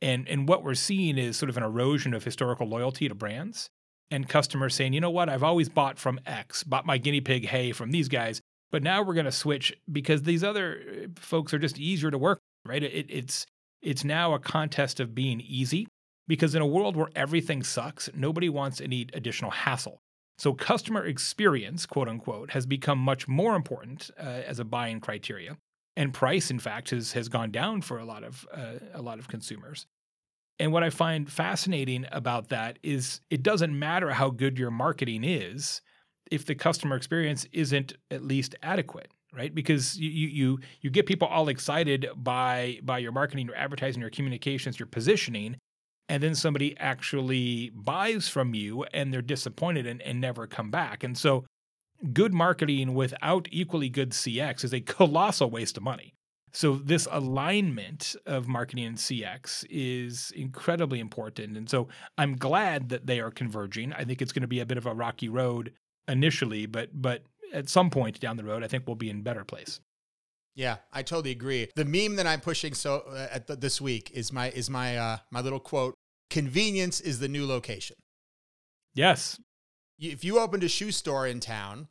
And 0.00 0.28
and 0.28 0.48
what 0.48 0.62
we're 0.62 0.74
seeing 0.74 1.18
is 1.18 1.36
sort 1.36 1.50
of 1.50 1.56
an 1.56 1.62
erosion 1.62 2.14
of 2.14 2.24
historical 2.24 2.68
loyalty 2.68 3.08
to 3.08 3.14
brands 3.14 3.70
and 4.10 4.28
customers 4.28 4.74
saying, 4.74 4.92
"You 4.92 5.00
know 5.00 5.10
what? 5.10 5.28
I've 5.28 5.42
always 5.42 5.68
bought 5.68 5.98
from 5.98 6.20
X, 6.26 6.62
bought 6.62 6.86
my 6.86 6.98
guinea 6.98 7.20
pig 7.20 7.46
hay 7.46 7.72
from 7.72 7.90
these 7.90 8.08
guys, 8.08 8.40
but 8.70 8.82
now 8.82 9.02
we're 9.02 9.14
going 9.14 9.26
to 9.26 9.32
switch 9.32 9.76
because 9.90 10.22
these 10.22 10.44
other 10.44 10.80
uh, 11.04 11.06
folks 11.16 11.52
are 11.54 11.58
just 11.58 11.78
easier 11.78 12.10
to 12.10 12.18
work, 12.18 12.40
right? 12.64 12.82
It, 12.82 13.06
it's 13.08 13.46
It's 13.82 14.04
now 14.04 14.34
a 14.34 14.38
contest 14.38 15.00
of 15.00 15.14
being 15.14 15.40
easy 15.40 15.86
because 16.26 16.54
in 16.54 16.62
a 16.62 16.66
world 16.66 16.96
where 16.96 17.10
everything 17.14 17.62
sucks, 17.62 18.10
nobody 18.14 18.48
wants 18.48 18.80
any 18.80 19.06
additional 19.12 19.50
hassle. 19.50 19.98
So, 20.38 20.52
customer 20.52 21.04
experience, 21.04 21.86
quote 21.86 22.08
unquote, 22.08 22.50
has 22.50 22.66
become 22.66 22.98
much 22.98 23.28
more 23.28 23.54
important 23.54 24.10
uh, 24.18 24.22
as 24.22 24.58
a 24.58 24.64
buying 24.64 25.00
criteria. 25.00 25.56
And 25.96 26.12
price, 26.12 26.50
in 26.50 26.58
fact, 26.58 26.90
has, 26.90 27.12
has 27.12 27.28
gone 27.28 27.50
down 27.50 27.80
for 27.82 27.98
a 27.98 28.04
lot 28.04 28.22
of 28.22 28.46
uh, 28.52 28.78
a 28.92 29.00
lot 29.00 29.18
of 29.18 29.28
consumers. 29.28 29.86
And 30.58 30.72
what 30.72 30.82
I 30.82 30.90
find 30.90 31.30
fascinating 31.30 32.06
about 32.12 32.48
that 32.48 32.78
is 32.82 33.20
it 33.30 33.42
doesn't 33.42 33.78
matter 33.78 34.10
how 34.10 34.30
good 34.30 34.58
your 34.58 34.70
marketing 34.70 35.22
is 35.24 35.82
if 36.30 36.46
the 36.46 36.54
customer 36.54 36.96
experience 36.96 37.46
isn't 37.52 37.92
at 38.10 38.24
least 38.24 38.54
adequate, 38.62 39.12
right? 39.32 39.54
Because 39.54 39.98
you 39.98 40.10
you 40.10 40.58
you 40.80 40.90
get 40.90 41.06
people 41.06 41.28
all 41.28 41.48
excited 41.48 42.08
by 42.16 42.80
by 42.82 42.98
your 42.98 43.12
marketing, 43.12 43.46
your 43.46 43.56
advertising, 43.56 44.00
your 44.00 44.10
communications, 44.10 44.78
your 44.78 44.86
positioning, 44.86 45.56
and 46.08 46.22
then 46.22 46.34
somebody 46.34 46.76
actually 46.78 47.70
buys 47.70 48.28
from 48.28 48.54
you 48.54 48.84
and 48.94 49.12
they're 49.12 49.22
disappointed 49.22 49.86
and, 49.86 50.00
and 50.02 50.20
never 50.20 50.46
come 50.46 50.70
back. 50.70 51.04
And 51.04 51.18
so 51.18 51.44
good 52.12 52.32
marketing 52.32 52.94
without 52.94 53.48
equally 53.50 53.88
good 53.88 54.10
CX 54.10 54.64
is 54.64 54.72
a 54.72 54.80
colossal 54.96 55.50
waste 55.50 55.76
of 55.76 55.82
money. 55.82 56.14
So 56.56 56.76
this 56.76 57.06
alignment 57.10 58.16
of 58.24 58.48
marketing 58.48 58.86
and 58.86 58.96
CX 58.96 59.66
is 59.68 60.32
incredibly 60.34 61.00
important. 61.00 61.54
And 61.54 61.68
so 61.68 61.88
I'm 62.16 62.34
glad 62.34 62.88
that 62.88 63.06
they 63.06 63.20
are 63.20 63.30
converging. 63.30 63.92
I 63.92 64.04
think 64.04 64.22
it's 64.22 64.32
going 64.32 64.40
to 64.40 64.48
be 64.48 64.60
a 64.60 64.64
bit 64.64 64.78
of 64.78 64.86
a 64.86 64.94
rocky 64.94 65.28
road 65.28 65.74
initially, 66.08 66.64
but 66.64 66.88
but 66.94 67.24
at 67.52 67.68
some 67.68 67.90
point 67.90 68.20
down 68.20 68.38
the 68.38 68.44
road, 68.44 68.64
I 68.64 68.68
think 68.68 68.86
we'll 68.86 68.96
be 68.96 69.10
in 69.10 69.20
better 69.20 69.44
place. 69.44 69.80
Yeah, 70.54 70.76
I 70.94 71.02
totally 71.02 71.32
agree. 71.32 71.68
The 71.76 71.84
meme 71.84 72.16
that 72.16 72.26
I'm 72.26 72.40
pushing 72.40 72.72
so 72.72 73.04
uh, 73.06 73.28
at 73.30 73.48
the, 73.48 73.56
this 73.56 73.78
week 73.78 74.10
is 74.14 74.32
my 74.32 74.48
is 74.48 74.70
my 74.70 74.96
uh, 74.96 75.18
my 75.30 75.42
little 75.42 75.60
quote: 75.60 75.94
"Convenience 76.30 77.02
is 77.02 77.18
the 77.18 77.28
new 77.28 77.46
location." 77.46 77.96
Yes. 78.94 79.38
If 79.98 80.24
you 80.24 80.38
opened 80.38 80.64
a 80.64 80.68
shoe 80.68 80.90
store 80.90 81.26
in 81.26 81.40
town 81.40 81.88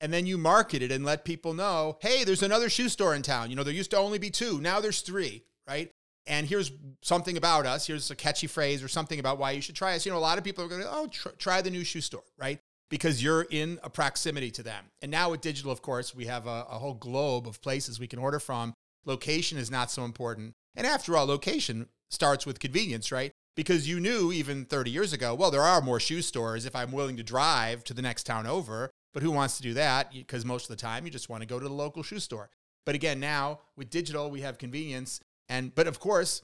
and 0.00 0.12
then 0.12 0.26
you 0.26 0.38
market 0.38 0.82
it 0.82 0.92
and 0.92 1.04
let 1.04 1.24
people 1.24 1.54
know, 1.54 1.98
"Hey, 2.00 2.24
there's 2.24 2.42
another 2.42 2.68
shoe 2.68 2.88
store 2.88 3.14
in 3.14 3.22
town. 3.22 3.50
You 3.50 3.56
know, 3.56 3.62
there 3.62 3.72
used 3.72 3.90
to 3.92 3.98
only 3.98 4.18
be 4.18 4.30
two, 4.30 4.60
now 4.60 4.80
there's 4.80 5.00
three, 5.00 5.44
right?" 5.66 5.90
And 6.26 6.46
here's 6.46 6.72
something 7.02 7.36
about 7.36 7.66
us. 7.66 7.86
Here's 7.86 8.10
a 8.10 8.16
catchy 8.16 8.48
phrase 8.48 8.82
or 8.82 8.88
something 8.88 9.20
about 9.20 9.38
why 9.38 9.52
you 9.52 9.60
should 9.60 9.76
try 9.76 9.94
us. 9.94 10.04
You 10.04 10.12
know, 10.12 10.18
a 10.18 10.20
lot 10.20 10.38
of 10.38 10.44
people 10.44 10.64
are 10.64 10.68
going 10.68 10.82
to, 10.82 10.90
"Oh, 10.90 11.06
tr- 11.06 11.28
try 11.38 11.62
the 11.62 11.70
new 11.70 11.84
shoe 11.84 12.00
store," 12.00 12.24
right? 12.36 12.60
because 12.88 13.22
you're 13.22 13.46
in 13.50 13.78
a 13.82 13.90
proximity 13.90 14.50
to 14.52 14.62
them. 14.62 14.84
And 15.02 15.10
now 15.10 15.30
with 15.30 15.40
digital, 15.40 15.72
of 15.72 15.82
course, 15.82 16.14
we 16.14 16.26
have 16.26 16.46
a, 16.46 16.66
a, 16.70 16.78
whole 16.78 16.94
globe 16.94 17.46
of 17.46 17.60
places 17.60 17.98
we 17.98 18.06
can 18.06 18.18
order 18.18 18.38
from. 18.38 18.74
Location 19.04 19.58
is 19.58 19.70
not 19.70 19.90
so 19.90 20.04
important. 20.04 20.54
And 20.74 20.86
after 20.86 21.16
all, 21.16 21.26
location 21.26 21.88
starts 22.10 22.46
with 22.46 22.60
convenience, 22.60 23.10
right? 23.10 23.32
Because 23.56 23.88
you 23.88 23.98
knew 24.00 24.32
even 24.32 24.66
30 24.66 24.90
years 24.90 25.12
ago, 25.12 25.34
well, 25.34 25.50
there 25.50 25.62
are 25.62 25.80
more 25.80 25.98
shoe 25.98 26.22
stores 26.22 26.66
if 26.66 26.76
I'm 26.76 26.92
willing 26.92 27.16
to 27.16 27.22
drive 27.22 27.82
to 27.84 27.94
the 27.94 28.02
next 28.02 28.24
town 28.24 28.46
over. 28.46 28.90
But 29.16 29.22
who 29.22 29.30
wants 29.30 29.56
to 29.56 29.62
do 29.62 29.72
that? 29.72 30.12
Because 30.12 30.44
most 30.44 30.64
of 30.64 30.76
the 30.76 30.82
time 30.82 31.06
you 31.06 31.10
just 31.10 31.30
want 31.30 31.40
to 31.40 31.46
go 31.46 31.58
to 31.58 31.66
the 31.66 31.72
local 31.72 32.02
shoe 32.02 32.18
store. 32.18 32.50
But 32.84 32.94
again, 32.94 33.18
now 33.18 33.60
with 33.74 33.88
digital, 33.88 34.30
we 34.30 34.42
have 34.42 34.58
convenience. 34.58 35.20
And, 35.48 35.74
but 35.74 35.86
of 35.86 35.98
course, 35.98 36.42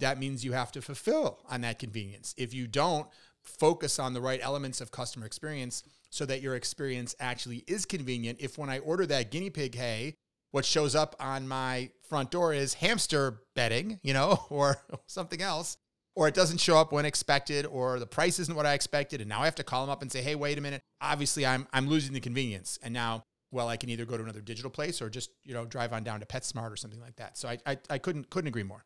that 0.00 0.18
means 0.18 0.44
you 0.44 0.52
have 0.52 0.70
to 0.72 0.82
fulfill 0.82 1.38
on 1.48 1.62
that 1.62 1.78
convenience. 1.78 2.34
If 2.36 2.52
you 2.52 2.66
don't, 2.66 3.06
focus 3.40 3.98
on 3.98 4.12
the 4.12 4.20
right 4.20 4.38
elements 4.42 4.82
of 4.82 4.90
customer 4.90 5.24
experience 5.24 5.82
so 6.10 6.26
that 6.26 6.42
your 6.42 6.56
experience 6.56 7.16
actually 7.20 7.64
is 7.66 7.86
convenient. 7.86 8.38
If 8.38 8.58
when 8.58 8.68
I 8.68 8.80
order 8.80 9.06
that 9.06 9.30
guinea 9.30 9.48
pig 9.48 9.74
hay, 9.74 10.16
what 10.50 10.66
shows 10.66 10.94
up 10.94 11.16
on 11.20 11.48
my 11.48 11.88
front 12.06 12.30
door 12.30 12.52
is 12.52 12.74
hamster 12.74 13.40
bedding, 13.56 13.98
you 14.02 14.12
know, 14.12 14.44
or 14.50 14.76
something 15.06 15.40
else, 15.40 15.78
or 16.16 16.28
it 16.28 16.34
doesn't 16.34 16.58
show 16.58 16.76
up 16.76 16.92
when 16.92 17.04
expected, 17.04 17.66
or 17.66 17.98
the 17.98 18.06
price 18.06 18.38
isn't 18.38 18.54
what 18.54 18.66
I 18.66 18.74
expected, 18.74 19.20
and 19.20 19.28
now 19.28 19.40
I 19.40 19.44
have 19.44 19.54
to 19.56 19.64
call 19.64 19.84
them 19.84 19.90
up 19.90 20.02
and 20.02 20.10
say, 20.10 20.22
"Hey, 20.22 20.34
wait 20.34 20.58
a 20.58 20.60
minute." 20.60 20.82
Obviously, 21.00 21.46
I'm 21.46 21.66
I'm 21.72 21.88
losing 21.88 22.12
the 22.12 22.20
convenience, 22.20 22.78
and 22.82 22.92
now, 22.92 23.24
well, 23.50 23.68
I 23.68 23.76
can 23.76 23.88
either 23.88 24.04
go 24.04 24.16
to 24.16 24.22
another 24.22 24.40
digital 24.40 24.70
place 24.70 25.00
or 25.00 25.08
just 25.08 25.30
you 25.44 25.54
know 25.54 25.64
drive 25.64 25.92
on 25.92 26.02
down 26.04 26.20
to 26.20 26.26
PetSmart 26.26 26.70
or 26.70 26.76
something 26.76 27.00
like 27.00 27.16
that. 27.16 27.38
So 27.38 27.48
I 27.48 27.58
I, 27.66 27.78
I 27.88 27.98
couldn't 27.98 28.30
couldn't 28.30 28.48
agree 28.48 28.64
more. 28.64 28.84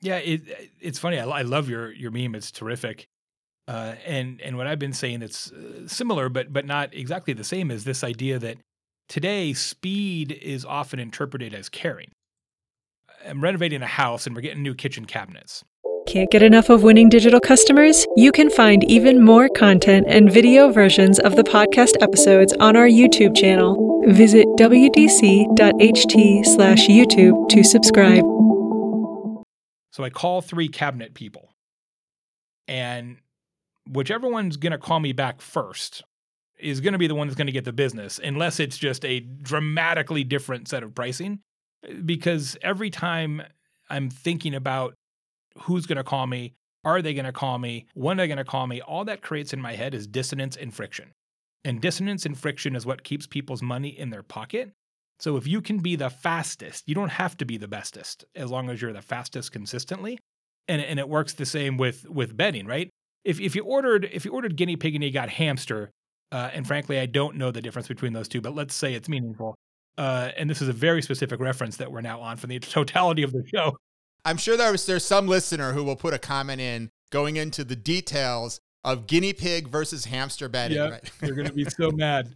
Yeah, 0.00 0.18
it, 0.18 0.42
it's 0.80 0.98
funny. 0.98 1.18
I, 1.18 1.26
I 1.26 1.42
love 1.42 1.68
your 1.68 1.92
your 1.92 2.10
meme. 2.10 2.34
It's 2.34 2.50
terrific. 2.50 3.06
Uh, 3.68 3.96
and 4.06 4.40
and 4.40 4.56
what 4.56 4.68
I've 4.68 4.78
been 4.78 4.92
saying 4.92 5.20
that's 5.20 5.50
uh, 5.50 5.88
similar, 5.88 6.28
but 6.28 6.52
but 6.52 6.66
not 6.66 6.94
exactly 6.94 7.34
the 7.34 7.44
same, 7.44 7.70
is 7.70 7.84
this 7.84 8.04
idea 8.04 8.38
that 8.38 8.58
today 9.08 9.52
speed 9.52 10.32
is 10.32 10.64
often 10.64 11.00
interpreted 11.00 11.52
as 11.52 11.68
caring. 11.68 12.12
I'm 13.26 13.40
renovating 13.42 13.82
a 13.82 13.86
house 13.86 14.26
and 14.26 14.36
we're 14.36 14.42
getting 14.42 14.62
new 14.62 14.74
kitchen 14.74 15.04
cabinets. 15.04 15.64
Can't 16.06 16.30
get 16.30 16.44
enough 16.44 16.70
of 16.70 16.84
winning 16.84 17.08
digital 17.08 17.40
customers? 17.40 18.06
You 18.14 18.30
can 18.30 18.48
find 18.48 18.88
even 18.88 19.24
more 19.24 19.48
content 19.48 20.06
and 20.08 20.32
video 20.32 20.70
versions 20.70 21.18
of 21.18 21.34
the 21.34 21.42
podcast 21.42 22.00
episodes 22.00 22.52
on 22.60 22.76
our 22.76 22.86
YouTube 22.86 23.36
channel. 23.36 24.04
Visit 24.06 24.46
wdc.ht/youtube 24.56 27.48
to 27.48 27.64
subscribe. 27.64 28.22
So 29.90 30.04
I 30.04 30.10
call 30.10 30.42
three 30.42 30.68
cabinet 30.68 31.14
people, 31.14 31.52
and 32.68 33.16
whichever 33.90 34.28
one's 34.28 34.56
going 34.56 34.70
to 34.70 34.78
call 34.78 35.00
me 35.00 35.12
back 35.12 35.40
first 35.40 36.04
is 36.56 36.80
going 36.80 36.92
to 36.92 36.98
be 36.98 37.08
the 37.08 37.16
one 37.16 37.26
that's 37.26 37.36
going 37.36 37.48
to 37.48 37.52
get 37.52 37.64
the 37.64 37.72
business, 37.72 38.20
unless 38.22 38.60
it's 38.60 38.78
just 38.78 39.04
a 39.04 39.18
dramatically 39.18 40.22
different 40.22 40.68
set 40.68 40.84
of 40.84 40.94
pricing. 40.94 41.40
Because 42.04 42.56
every 42.62 42.90
time 42.90 43.42
I'm 43.90 44.08
thinking 44.08 44.54
about 44.54 44.94
who's 45.60 45.86
going 45.86 45.96
to 45.96 46.04
call 46.04 46.26
me, 46.26 46.54
are 46.84 47.02
they 47.02 47.14
going 47.14 47.26
to 47.26 47.32
call 47.32 47.58
me, 47.58 47.86
when 47.94 48.18
are 48.18 48.22
they 48.22 48.28
going 48.28 48.38
to 48.38 48.44
call 48.44 48.66
me, 48.66 48.80
all 48.80 49.04
that 49.04 49.22
creates 49.22 49.52
in 49.52 49.60
my 49.60 49.74
head 49.74 49.94
is 49.94 50.06
dissonance 50.06 50.56
and 50.56 50.72
friction. 50.72 51.12
And 51.64 51.80
dissonance 51.80 52.24
and 52.24 52.38
friction 52.38 52.76
is 52.76 52.86
what 52.86 53.02
keeps 53.02 53.26
people's 53.26 53.62
money 53.62 53.88
in 53.88 54.10
their 54.10 54.22
pocket. 54.22 54.72
So 55.18 55.36
if 55.36 55.46
you 55.46 55.60
can 55.60 55.78
be 55.78 55.96
the 55.96 56.10
fastest, 56.10 56.84
you 56.86 56.94
don't 56.94 57.10
have 57.10 57.36
to 57.38 57.44
be 57.44 57.56
the 57.56 57.68
bestest 57.68 58.24
as 58.34 58.50
long 58.50 58.70
as 58.70 58.80
you're 58.80 58.92
the 58.92 59.02
fastest 59.02 59.50
consistently. 59.50 60.18
And, 60.68 60.80
and 60.82 61.00
it 61.00 61.08
works 61.08 61.32
the 61.32 61.46
same 61.46 61.76
with 61.76 62.08
with 62.08 62.36
bedding, 62.36 62.66
right? 62.66 62.90
if 63.26 63.40
if 63.40 63.56
you 63.56 63.64
ordered 63.64 64.08
if 64.12 64.24
you 64.24 64.32
ordered 64.32 64.56
guinea 64.56 64.76
pig 64.76 64.94
and 64.94 65.04
you 65.04 65.10
got 65.10 65.28
hamster, 65.28 65.90
uh, 66.32 66.50
and 66.54 66.66
frankly, 66.66 66.98
I 66.98 67.06
don't 67.06 67.36
know 67.36 67.50
the 67.50 67.60
difference 67.60 67.88
between 67.88 68.12
those 68.12 68.28
two, 68.28 68.40
but 68.40 68.54
let's 68.54 68.74
say 68.74 68.94
it's 68.94 69.08
meaningful. 69.08 69.56
Uh, 69.98 70.30
and 70.36 70.48
this 70.48 70.62
is 70.62 70.68
a 70.68 70.72
very 70.72 71.02
specific 71.02 71.40
reference 71.40 71.78
that 71.78 71.90
we're 71.90 72.02
now 72.02 72.20
on 72.20 72.36
for 72.36 72.46
the 72.46 72.58
totality 72.60 73.22
of 73.22 73.32
the 73.32 73.42
show. 73.52 73.76
I'm 74.26 74.38
sure 74.38 74.56
there's 74.56 74.84
there's 74.86 75.04
some 75.04 75.28
listener 75.28 75.72
who 75.72 75.84
will 75.84 75.94
put 75.94 76.12
a 76.12 76.18
comment 76.18 76.60
in 76.60 76.90
going 77.10 77.36
into 77.36 77.62
the 77.62 77.76
details 77.76 78.60
of 78.84 79.06
guinea 79.06 79.32
pig 79.32 79.68
versus 79.68 80.06
hamster 80.06 80.48
bedding. 80.48 80.78
Yeah, 80.78 80.90
right? 80.90 81.10
they're 81.20 81.34
going 81.34 81.46
to 81.46 81.54
be 81.54 81.64
so 81.70 81.90
mad. 81.92 82.34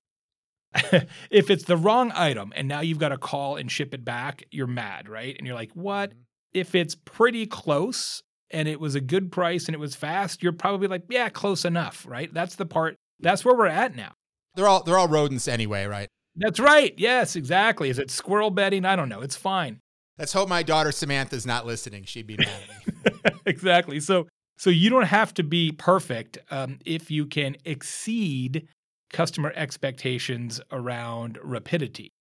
if 1.31 1.51
it's 1.51 1.65
the 1.65 1.77
wrong 1.77 2.13
item 2.15 2.53
and 2.55 2.69
now 2.69 2.81
you've 2.81 3.01
got 3.01 3.09
to 3.09 3.19
call 3.19 3.57
and 3.57 3.71
ship 3.71 3.93
it 3.93 4.05
back, 4.05 4.45
you're 4.53 4.69
mad, 4.69 5.09
right? 5.09 5.35
And 5.37 5.45
you're 5.45 5.57
like, 5.57 5.73
what? 5.73 6.11
Mm-hmm. 6.11 6.21
If 6.53 6.77
it's 6.77 6.95
pretty 6.95 7.47
close 7.47 8.23
and 8.53 8.69
it 8.69 8.79
was 8.79 8.95
a 8.95 9.01
good 9.01 9.33
price 9.33 9.67
and 9.67 9.75
it 9.75 9.81
was 9.81 9.97
fast, 9.97 10.45
you're 10.45 10.53
probably 10.53 10.87
like, 10.87 11.03
yeah, 11.09 11.29
close 11.29 11.65
enough, 11.65 12.07
right? 12.09 12.33
That's 12.33 12.55
the 12.55 12.67
part. 12.67 12.95
That's 13.19 13.45
where 13.45 13.57
we're 13.57 13.67
at 13.67 13.97
now. 13.97 14.13
They're 14.55 14.69
all 14.69 14.85
they're 14.85 14.99
all 14.99 15.09
rodents 15.09 15.49
anyway, 15.49 15.87
right? 15.87 16.09
That's 16.37 16.61
right. 16.61 16.95
Yes, 16.97 17.35
exactly. 17.35 17.91
Is 17.91 17.99
it 17.99 18.11
squirrel 18.11 18.51
bedding? 18.51 18.85
I 18.85 18.95
don't 18.95 19.09
know. 19.09 19.21
It's 19.23 19.37
fine. 19.37 19.81
Let's 20.21 20.35
hope 20.35 20.51
my 20.51 20.63
daughter 20.63 20.93
Samantha's 20.93 21.47
not 21.47 21.65
listening. 21.65 22.05
She'd 22.05 22.27
be 22.27 22.37
mad 22.37 22.61
at 22.69 23.25
me. 23.25 23.41
exactly. 23.47 24.01
So 24.01 24.29
so 24.59 24.69
you 24.69 24.91
don't 24.91 25.07
have 25.07 25.33
to 25.35 25.43
be 25.43 25.73
perfect 25.73 26.37
um, 26.51 26.79
if 26.85 27.11
you 27.11 27.25
can 27.25 27.57
exceed 27.65 28.69
customer 29.11 29.51
expectations 29.57 30.61
around 30.71 31.39
rapidity. 31.43 32.13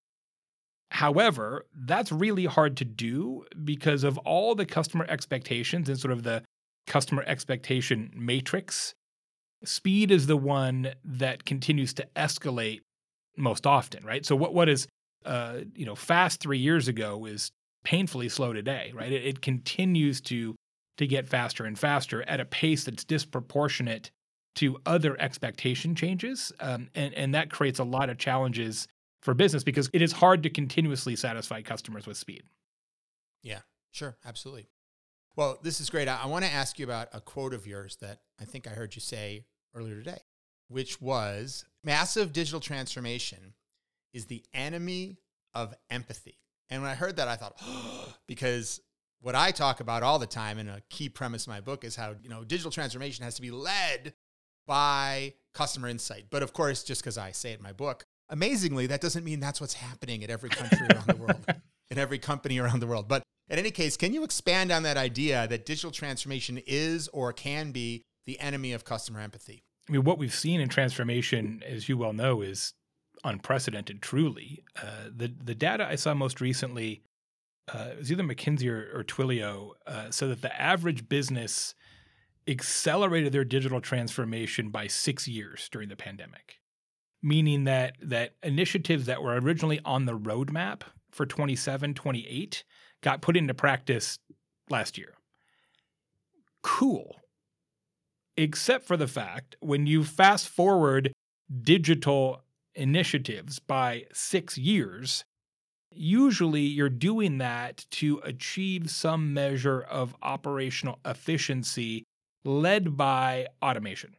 However, 0.92 1.66
that's 1.76 2.10
really 2.10 2.46
hard 2.46 2.78
to 2.78 2.86
do 2.86 3.44
because 3.66 4.06
of 4.06 4.18
all 4.20 4.56
the 4.56 4.66
customer 4.66 5.06
expectations 5.10 5.90
and 5.90 6.00
sort 6.00 6.14
of 6.14 6.24
the 6.24 6.42
customer 6.88 7.26
expectation 7.28 8.12
matrix. 8.16 8.94
Speed 9.66 10.10
is 10.10 10.26
the 10.26 10.38
one 10.38 10.94
that 11.04 11.44
continues 11.44 11.94
to 11.96 12.08
escalate 12.16 12.80
most 13.36 13.68
often, 13.68 14.06
right? 14.06 14.26
So 14.26 14.38
what 14.38 14.54
what 14.54 14.70
is 14.70 14.88
uh, 15.26 15.60
you 15.76 15.86
know 15.86 15.96
fast 15.96 16.40
three 16.40 16.60
years 16.60 16.88
ago 16.88 17.26
is 17.26 17.52
painfully 17.84 18.30
slow 18.30 18.54
today, 18.54 18.92
right? 18.94 19.12
It, 19.12 19.26
it 19.26 19.42
continues 19.42 20.22
to 20.22 20.56
to 20.98 21.08
get 21.08 21.30
faster 21.30 21.64
and 21.64 21.80
faster 21.80 22.24
at 22.24 22.42
a 22.42 22.46
pace 22.46 22.84
that's 22.84 23.06
disproportionate 23.06 24.12
to 24.56 24.78
other 24.86 25.20
expectation 25.22 25.96
changes, 25.96 26.52
um, 26.60 26.90
and 26.96 27.14
and 27.14 27.36
that 27.36 27.50
creates 27.50 27.80
a 27.80 27.84
lot 27.84 28.10
of 28.10 28.18
challenges 28.18 28.88
for 29.22 29.34
business 29.34 29.64
because 29.64 29.90
it 29.94 30.02
is 30.02 30.12
hard 30.12 30.44
to 30.44 30.50
continuously 30.50 31.16
satisfy 31.16 31.62
customers 31.62 32.06
with 32.06 32.18
speed. 32.18 32.44
Yeah, 33.44 33.60
sure, 33.92 34.18
absolutely. 34.26 34.68
Well, 35.36 35.58
this 35.62 35.80
is 35.80 35.90
great. 35.90 36.08
I, 36.08 36.22
I 36.24 36.26
want 36.28 36.46
to 36.46 36.52
ask 36.52 36.80
you 36.80 36.86
about 36.86 37.10
a 37.14 37.22
quote 37.22 37.54
of 37.54 37.68
yours 37.68 37.98
that 38.02 38.20
I 38.40 38.46
think 38.46 38.68
I 38.68 38.72
heard 38.72 38.96
you 38.96 39.02
say 39.02 39.46
earlier 39.74 39.96
today, 39.96 40.20
which 40.68 41.02
was 41.02 41.66
massive 41.84 42.34
digital 42.34 42.60
transformation 42.60 43.54
is 44.14 44.26
the 44.26 44.44
enemy 44.54 45.18
of 45.54 45.74
empathy. 45.90 46.40
And 46.70 46.82
when 46.82 46.92
I 46.92 46.96
heard 46.96 47.16
that, 47.18 47.28
I 47.28 47.36
thought, 47.36 47.58
oh, 47.64 48.14
because 48.28 48.82
what 49.22 49.36
I 49.36 49.52
talk 49.52 49.80
about 49.80 50.04
all 50.04 50.20
the 50.20 50.28
time, 50.28 50.58
and 50.60 50.70
a 50.70 50.82
key 50.90 51.10
premise 51.10 51.44
of 51.44 51.50
my 51.50 51.62
book 51.62 51.84
is 51.84 51.96
how 51.96 52.16
you 52.22 52.30
know 52.30 52.44
digital 52.44 52.72
transformation 52.72 53.24
has 53.24 53.36
to 53.36 53.42
be 53.42 53.52
led 53.52 54.14
by 54.66 55.34
customer 55.54 55.88
insight. 55.88 56.26
But 56.30 56.44
of 56.44 56.54
course, 56.54 56.84
just 56.84 57.02
because 57.02 57.18
I 57.18 57.32
say 57.32 57.52
it 57.52 57.58
in 57.58 57.64
my 57.64 57.74
book, 57.74 58.06
amazingly, 58.30 58.88
that 58.88 59.02
doesn't 59.02 59.26
mean 59.26 59.40
that's 59.40 59.60
what's 59.60 59.74
happening 59.74 60.24
at 60.24 60.30
every 60.30 60.50
country 60.50 60.88
around 60.92 61.08
the 61.08 61.16
world, 61.16 61.46
in 61.92 61.98
every 61.98 62.20
company 62.20 62.60
around 62.60 62.80
the 62.80 62.88
world. 62.88 63.08
But 63.08 63.24
in 63.50 63.58
any 63.58 63.72
case, 63.72 63.98
can 63.98 64.14
you 64.14 64.24
expand 64.24 64.72
on 64.72 64.84
that 64.84 64.96
idea 64.96 65.48
that 65.48 65.66
digital 65.66 65.92
transformation 65.92 66.62
is 66.68 67.08
or 67.10 67.34
can 67.34 67.72
be 67.72 68.04
the 68.26 68.40
enemy 68.40 68.74
of 68.74 68.86
customer 68.86 69.20
empathy? 69.20 69.64
I 69.90 69.92
mean, 69.92 70.04
what 70.04 70.20
we've 70.20 70.34
seen 70.34 70.62
in 70.62 70.70
transformation, 70.70 71.64
as 71.68 71.90
you 71.90 71.98
well 71.98 72.14
know, 72.14 72.42
is 72.42 72.74
unprecedented. 73.24 74.02
Truly, 74.02 74.64
uh, 74.82 75.10
the 75.16 75.34
the 75.44 75.56
data 75.56 75.88
I 75.88 75.96
saw 75.96 76.14
most 76.14 76.42
recently 76.42 77.02
uh, 77.72 77.90
was 77.98 78.12
either 78.12 78.24
McKinsey 78.24 78.70
or, 78.70 79.00
or 79.00 79.04
Twilio, 79.04 79.72
uh, 79.86 80.10
so 80.12 80.28
that 80.28 80.42
the 80.42 80.62
average 80.62 81.08
business 81.08 81.76
accelerated 82.48 83.32
their 83.32 83.46
digital 83.46 83.80
transformation 83.82 84.70
by 84.70 84.88
six 84.88 85.28
years 85.28 85.70
during 85.72 85.90
the 85.90 85.96
pandemic, 85.96 86.60
meaning 87.22 87.66
that 87.66 87.96
that 88.02 88.36
initiatives 88.44 89.06
that 89.06 89.22
were 89.22 89.40
originally 89.40 89.80
on 89.86 90.06
the 90.06 90.18
roadmap 90.18 90.82
for 91.12 91.26
27, 91.26 91.94
28 91.94 92.64
got 93.02 93.22
put 93.22 93.38
into 93.38 93.54
practice 93.54 94.18
last 94.70 94.98
year. 94.98 95.14
Cool. 96.62 97.18
Except 98.36 98.86
for 98.86 98.98
the 98.98 99.08
fact 99.08 99.56
when 99.60 99.86
you 99.86 100.04
fast 100.04 100.48
forward 100.48 101.12
digital 101.62 102.42
initiatives 102.76 103.60
by 103.60 104.06
six 104.14 104.58
years, 104.58 105.26
Usually, 105.92 106.62
you're 106.62 106.90
doing 106.90 107.40
that 107.40 107.86
to 107.92 108.22
achieve 108.24 108.90
some 108.90 109.34
measure 109.34 109.82
of 109.82 110.16
operational 110.22 111.00
efficiency 111.04 112.06
led 112.46 112.96
by 112.96 113.48
automation. 113.62 114.16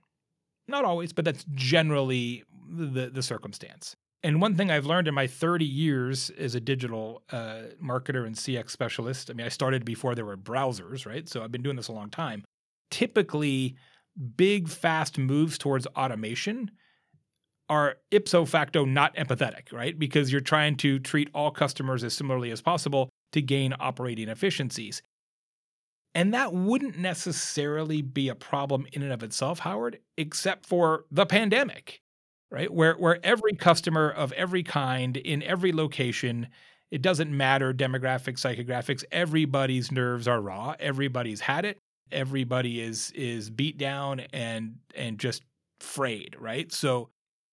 Not 0.67 0.85
always, 0.85 1.13
but 1.13 1.25
that's 1.25 1.45
generally 1.55 2.45
the, 2.69 3.11
the 3.11 3.23
circumstance. 3.23 3.95
And 4.23 4.41
one 4.41 4.57
thing 4.57 4.71
I've 4.71 4.85
learned 4.85 5.09
in 5.09 5.15
my 5.15 5.27
30 5.27 5.65
years 5.65 6.31
as 6.31 6.55
a 6.55 6.61
digital 6.61 7.23
uh, 7.31 7.63
marketer 7.83 8.27
and 8.27 8.37
CX 8.37 8.71
specialist, 8.71 9.31
I 9.31 9.35
mean, 9.35 9.47
I 9.47 9.49
started 9.49 9.85
before 9.85 10.15
there 10.15 10.27
were 10.27 10.37
browsers, 10.37 11.07
right? 11.07 11.29
So 11.29 11.43
I've 11.43 11.53
been 11.53 11.63
doing 11.63 11.77
this 11.77 11.89
a 11.89 11.93
long 11.93 12.11
time. 12.11 12.45
Typically, 12.91 13.77
big, 14.37 14.69
fast 14.69 15.17
moves 15.17 15.57
towards 15.57 15.87
automation 15.97 16.73
are 17.71 17.97
ipso 18.11 18.45
facto 18.45 18.85
not 18.85 19.15
empathetic, 19.15 19.73
right? 19.73 19.97
Because 19.97 20.33
you're 20.33 20.41
trying 20.41 20.77
to 20.79 20.99
treat 20.99 21.31
all 21.33 21.53
customers 21.53 22.03
as 22.03 22.13
similarly 22.13 22.51
as 22.51 22.61
possible 22.61 23.09
to 23.33 23.41
gain 23.41 23.73
operating 23.79 24.29
efficiencies. 24.29 25.03
And 26.13 26.35
that 26.35 26.53
wouldn't 26.53 26.99
necessarily 26.99 28.03
be 28.03 28.29
a 28.29 28.35
problem 28.35 28.87
in 28.93 29.03
and 29.03 29.13
of 29.13 29.23
itself, 29.23 29.61
Howard, 29.61 30.01
except 30.19 30.67
for 30.67 31.05
the 31.13 31.25
pandemic, 31.25 32.01
right? 32.51 32.73
Where, 32.73 32.95
where 32.95 33.25
every 33.25 33.53
customer 33.53 34.11
of 34.11 34.33
every 34.33 34.65
kind 34.65 35.17
in 35.17 35.41
every 35.45 35.73
location, 35.73 36.49
it 36.91 37.03
doesn't 37.03 37.31
matter 37.31 37.73
demographics, 37.73 38.41
psychographics, 38.41 39.05
everybody's 39.13 39.93
nerves 39.93 40.27
are 40.27 40.41
raw. 40.41 40.75
Everybody's 40.81 41.41
had 41.41 41.65
it. 41.65 41.79
Everybody 42.11 42.81
is 42.81 43.13
is 43.13 43.49
beat 43.49 43.79
down 43.79 44.19
and 44.33 44.79
and 44.97 45.17
just 45.21 45.45
frayed, 45.79 46.35
right? 46.41 46.73
So 46.73 47.11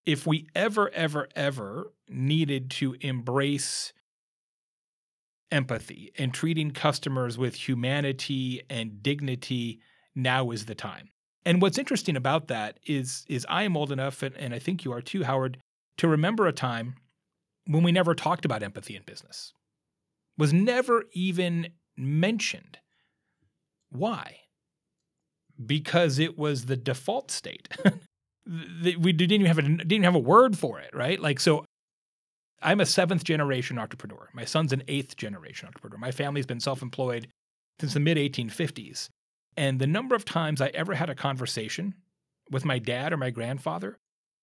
if 0.08 0.26
we 0.26 0.48
ever, 0.56 0.90
ever, 0.92 1.28
ever 1.36 1.92
needed 2.08 2.72
to 2.72 2.96
embrace 3.02 3.92
empathy 5.52 6.14
and 6.18 6.34
treating 6.34 6.72
customers 6.72 7.38
with 7.38 7.68
humanity 7.68 8.64
and 8.70 9.04
dignity, 9.04 9.82
now 10.16 10.50
is 10.52 10.66
the 10.66 10.76
time. 10.76 11.10
And 11.46 11.62
what's 11.62 11.78
interesting 11.78 12.16
about 12.16 12.48
that 12.48 12.80
is, 12.88 13.26
is 13.28 13.46
I 13.50 13.64
am 13.64 13.76
old 13.76 13.92
enough, 13.92 14.24
and, 14.24 14.36
and 14.38 14.54
I 14.54 14.60
think 14.60 14.86
you 14.86 14.94
are 14.94 15.02
too, 15.02 15.26
Howard, 15.26 15.58
to 15.98 16.08
remember 16.08 16.48
a 16.48 16.54
time 16.54 16.96
when 17.66 17.84
we 17.84 17.92
never 17.92 18.16
talked 18.16 18.46
about 18.46 18.64
empathy 18.64 18.96
in 18.96 19.04
business. 19.06 19.52
Was 20.38 20.54
never 20.54 21.04
even 21.12 21.68
mentioned. 21.98 22.78
Why? 23.90 24.38
Because 25.66 26.18
it 26.18 26.38
was 26.38 26.66
the 26.66 26.78
default 26.78 27.30
state. 27.30 27.68
we 28.48 29.14
didn't 29.14 29.34
even 29.34 29.46
have 29.46 29.58
a 29.58 29.62
didn't 29.62 30.04
have 30.04 30.16
a 30.16 30.20
word 30.20 30.58
for 30.58 30.80
it, 30.80 30.92
right? 30.94 31.20
Like 31.20 31.40
so 31.40 31.66
I'm 32.62 32.80
a 32.80 32.86
seventh 32.86 33.24
generation 33.24 33.78
entrepreneur. 33.78 34.30
My 34.34 34.46
son's 34.46 34.74
an 34.74 34.84
eighth 34.88 35.16
generation 35.16 35.68
entrepreneur. 35.68 35.98
My 35.98 36.12
family's 36.12 36.46
been 36.46 36.60
self-employed 36.60 37.28
since 37.80 37.94
the 37.94 38.00
mid 38.00 38.18
1850s. 38.18 39.10
And 39.56 39.80
the 39.80 39.88
number 39.88 40.16
of 40.16 40.26
times 40.26 40.62
I 40.62 40.68
ever 40.68 40.96
had 40.96 41.10
a 41.10 41.16
conversation 41.16 41.96
with 42.52 42.66
my 42.66 42.80
dad 42.80 43.12
or 43.12 43.18
my 43.18 43.30
grandfather 43.30 43.98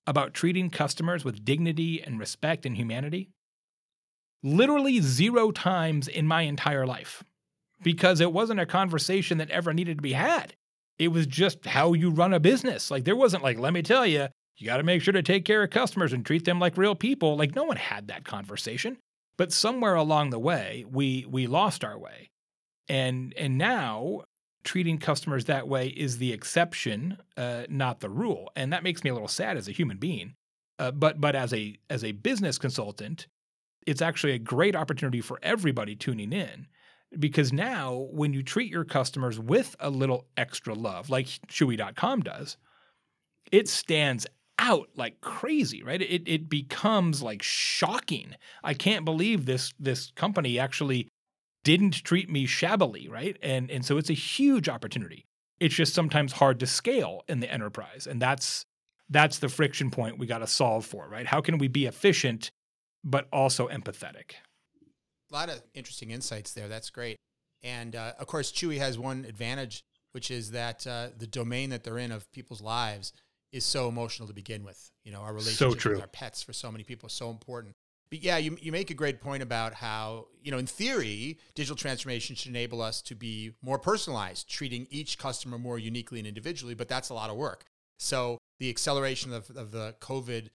about 0.06 0.34
treating 0.34 0.70
customers 0.70 1.24
with 1.24 1.44
dignity 1.44 2.02
and 2.02 2.18
respect 2.18 2.66
and 2.66 2.76
humanity, 2.76 3.30
literally 4.42 5.00
zero 5.00 5.50
times 5.50 6.08
in 6.08 6.26
my 6.26 6.42
entire 6.42 6.86
life 6.86 7.24
because 7.82 8.20
it 8.20 8.32
wasn't 8.32 8.60
a 8.60 8.66
conversation 8.66 9.38
that 9.38 9.50
ever 9.50 9.72
needed 9.72 9.98
to 9.98 10.02
be 10.02 10.12
had. 10.12 10.54
It 10.98 11.09
was 11.09 11.26
just 11.26 11.66
how 11.66 11.92
you 11.92 12.11
run 12.11 12.33
a 12.33 12.40
business. 12.40 12.90
Like 12.90 13.04
there 13.04 13.16
wasn't 13.16 13.42
like, 13.42 13.59
let 13.59 13.72
me 13.72 13.83
tell 13.83 14.07
you, 14.07 14.28
you 14.57 14.66
got 14.66 14.76
to 14.76 14.83
make 14.83 15.02
sure 15.02 15.12
to 15.12 15.22
take 15.22 15.44
care 15.44 15.62
of 15.62 15.70
customers 15.70 16.12
and 16.12 16.24
treat 16.24 16.44
them 16.44 16.61
like 16.61 16.76
real 16.76 16.94
people. 16.94 17.37
Like 17.37 17.54
no 17.54 17.64
one 17.64 17.76
had 17.76 18.09
that 18.09 18.24
conversation. 18.24 18.98
But 19.37 19.52
somewhere 19.52 19.94
along 19.94 20.30
the 20.30 20.38
way, 20.38 20.85
we 20.88 21.26
we 21.28 21.46
lost 21.46 21.85
our 21.85 21.98
way. 21.98 22.28
And 22.88 23.35
and 23.37 23.59
now 23.59 24.22
treating 24.62 24.98
customers 24.98 25.44
that 25.46 25.68
way 25.68 25.88
is 25.88 26.18
the 26.18 26.33
exception, 26.33 27.18
uh, 27.37 27.64
not 27.68 28.00
the 28.00 28.09
rule. 28.09 28.50
And 28.57 28.72
that 28.72 28.83
makes 28.83 29.04
me 29.04 29.11
a 29.11 29.12
little 29.12 29.28
sad 29.28 29.57
as 29.57 29.68
a 29.68 29.72
human 29.72 29.98
being. 29.98 30.35
Uh, 30.78 30.90
but 30.90 31.20
but 31.20 31.35
as 31.35 31.52
a 31.52 31.76
as 31.90 32.04
a 32.04 32.12
business 32.12 32.59
consultant, 32.59 33.26
it's 33.87 34.02
actually 34.02 34.33
a 34.33 34.38
great 34.38 34.76
opportunity 34.76 35.20
for 35.20 35.38
everybody 35.42 35.96
tuning 35.96 36.33
in 36.33 36.68
because 37.18 37.53
now 37.53 38.09
when 38.11 38.33
you 38.33 38.42
treat 38.42 38.70
your 38.70 38.85
customers 38.85 39.38
with 39.38 39.77
a 39.81 39.90
little 39.90 40.27
extra 40.37 40.74
love, 40.74 41.11
like 41.11 41.27
Chewy.com 41.48 42.22
does, 42.22 42.57
it 43.53 43.68
stands 43.68 44.27
out 44.59 44.88
like 44.96 45.20
crazy, 45.20 45.83
right? 45.83 46.00
It 46.00 46.22
it 46.27 46.48
becomes 46.48 47.22
like 47.22 47.42
shocking. 47.42 48.35
I 48.62 48.74
can't 48.74 49.05
believe 49.05 49.46
this 49.46 49.72
this 49.79 50.12
company 50.12 50.59
actually 50.59 51.09
didn't 51.64 52.05
treat 52.05 52.31
me 52.31 52.46
shabbily, 52.46 53.09
right? 53.09 53.37
And 53.42 53.70
and 53.70 53.85
so 53.85 53.98
it's 53.98 54.11
a 54.11 54.14
huge 54.14 54.68
opportunity. 54.68 55.27
It's 55.61 55.74
just 55.74 55.94
sometimes 55.94 56.33
hard 56.33 56.61
to 56.61 56.66
scale 56.66 57.22
in 57.29 57.40
the 57.40 57.53
enterprise, 57.53 58.07
and 58.07 58.20
that's 58.20 58.64
that's 59.11 59.38
the 59.38 59.48
friction 59.48 59.90
point 59.90 60.18
we 60.18 60.27
got 60.27 60.38
to 60.38 60.46
solve 60.46 60.85
for, 60.87 61.09
right? 61.09 61.27
How 61.27 61.40
can 61.40 61.59
we 61.59 61.68
be 61.68 61.87
efficient 61.87 62.50
but 63.03 63.29
also 63.33 63.68
empathetic? 63.68 64.37
A 65.35 65.37
lot 65.37 65.49
of 65.49 65.61
interesting 65.75 66.12
insights 66.12 66.53
there. 66.53 66.68
That's 66.68 66.90
great. 66.90 67.16
And 67.64 67.97
uh, 67.97 68.12
of 68.20 68.29
course, 68.29 68.53
Chewy 68.53 68.79
has 68.79 68.97
one 68.97 69.25
advantage, 69.29 69.83
which 70.12 70.31
is 70.31 70.53
that 70.53 70.87
uh, 70.87 71.09
the 71.18 71.27
domain 71.27 71.70
that 71.70 71.83
they're 71.83 71.99
in 71.99 72.12
of 72.12 72.31
people's 72.31 72.62
lives 72.62 73.12
is 73.51 73.64
so 73.64 73.88
emotional 73.88 74.29
to 74.29 74.33
begin 74.33 74.62
with. 74.62 74.92
You 75.03 75.11
know, 75.11 75.23
our 75.23 75.33
relationship 75.33 75.81
so 75.81 75.90
with 75.90 76.01
our 76.01 76.07
pets 76.07 76.40
for 76.40 76.53
so 76.53 76.70
many 76.70 76.85
people 76.85 77.09
is 77.09 77.14
so 77.14 77.31
important. 77.31 77.75
But 78.11 78.23
yeah, 78.23 78.37
you, 78.37 78.57
you 78.61 78.70
make 78.70 78.90
a 78.90 78.94
great 78.94 79.20
point 79.20 79.42
about 79.42 79.75
how, 79.75 80.29
you 80.40 80.53
know, 80.53 80.59
in 80.59 80.66
theory, 80.66 81.40
digital 81.57 81.75
transformation 81.75 82.37
should 82.37 82.51
enable 82.51 82.81
us 82.81 83.03
to 83.03 83.16
be 83.16 83.55
more 83.61 83.81
personalized, 83.81 84.49
treating 84.49 84.87
each 84.88 85.18
customer 85.18 85.59
more 85.59 85.81
uniquely 85.81 86.20
and 86.20 86.29
individually, 86.29 86.75
but 86.75 86.88
that's 86.88 87.09
a 87.09 87.14
lot 87.14 87.29
of 87.29 87.37
work. 87.37 87.64
So 87.99 88.38
the 88.61 88.70
acceleration 88.70 89.33
of, 89.33 89.51
of 89.57 89.73
the 89.73 89.97
COVID 90.01 90.51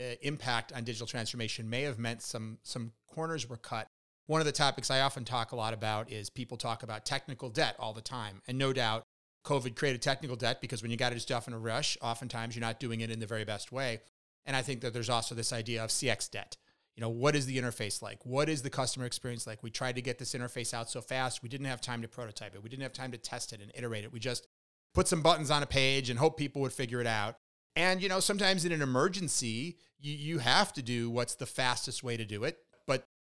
uh, 0.00 0.02
impact 0.22 0.72
on 0.72 0.82
digital 0.82 1.06
transformation 1.06 1.70
may 1.70 1.82
have 1.82 2.00
meant 2.00 2.20
some 2.20 2.58
some 2.64 2.90
corners 3.06 3.48
were 3.48 3.56
cut 3.56 3.86
one 4.26 4.40
of 4.40 4.46
the 4.46 4.52
topics 4.52 4.90
I 4.90 5.00
often 5.00 5.24
talk 5.24 5.52
a 5.52 5.56
lot 5.56 5.74
about 5.74 6.10
is 6.10 6.30
people 6.30 6.56
talk 6.56 6.82
about 6.82 7.04
technical 7.04 7.50
debt 7.50 7.76
all 7.78 7.92
the 7.92 8.00
time. 8.00 8.40
And 8.48 8.56
no 8.56 8.72
doubt, 8.72 9.04
COVID 9.44 9.76
created 9.76 10.00
technical 10.00 10.36
debt 10.36 10.60
because 10.60 10.82
when 10.82 10.90
you 10.90 10.96
got 10.96 11.10
to 11.10 11.16
do 11.16 11.20
stuff 11.20 11.46
in 11.46 11.54
a 11.54 11.58
rush, 11.58 11.98
oftentimes 12.00 12.56
you're 12.56 12.62
not 12.62 12.80
doing 12.80 13.00
it 13.00 13.10
in 13.10 13.20
the 13.20 13.26
very 13.26 13.44
best 13.44 13.70
way. 13.70 14.00
And 14.46 14.56
I 14.56 14.62
think 14.62 14.80
that 14.80 14.92
there's 14.92 15.10
also 15.10 15.34
this 15.34 15.52
idea 15.52 15.84
of 15.84 15.90
CX 15.90 16.30
debt. 16.30 16.56
You 16.96 17.00
know, 17.00 17.08
what 17.08 17.34
is 17.34 17.46
the 17.46 17.58
interface 17.58 18.00
like? 18.00 18.24
What 18.24 18.48
is 18.48 18.62
the 18.62 18.70
customer 18.70 19.04
experience 19.04 19.46
like? 19.46 19.62
We 19.62 19.70
tried 19.70 19.96
to 19.96 20.02
get 20.02 20.18
this 20.18 20.34
interface 20.34 20.72
out 20.72 20.88
so 20.88 21.00
fast, 21.00 21.42
we 21.42 21.48
didn't 21.48 21.66
have 21.66 21.80
time 21.80 22.02
to 22.02 22.08
prototype 22.08 22.54
it. 22.54 22.62
We 22.62 22.68
didn't 22.68 22.84
have 22.84 22.92
time 22.92 23.10
to 23.12 23.18
test 23.18 23.52
it 23.52 23.60
and 23.60 23.72
iterate 23.74 24.04
it. 24.04 24.12
We 24.12 24.20
just 24.20 24.46
put 24.94 25.08
some 25.08 25.20
buttons 25.20 25.50
on 25.50 25.62
a 25.62 25.66
page 25.66 26.08
and 26.08 26.18
hope 26.18 26.38
people 26.38 26.62
would 26.62 26.72
figure 26.72 27.00
it 27.00 27.06
out. 27.06 27.36
And, 27.76 28.00
you 28.00 28.08
know, 28.08 28.20
sometimes 28.20 28.64
in 28.64 28.70
an 28.70 28.80
emergency, 28.80 29.78
you, 29.98 30.14
you 30.14 30.38
have 30.38 30.72
to 30.74 30.82
do 30.82 31.10
what's 31.10 31.34
the 31.34 31.46
fastest 31.46 32.04
way 32.04 32.16
to 32.16 32.24
do 32.24 32.44
it 32.44 32.58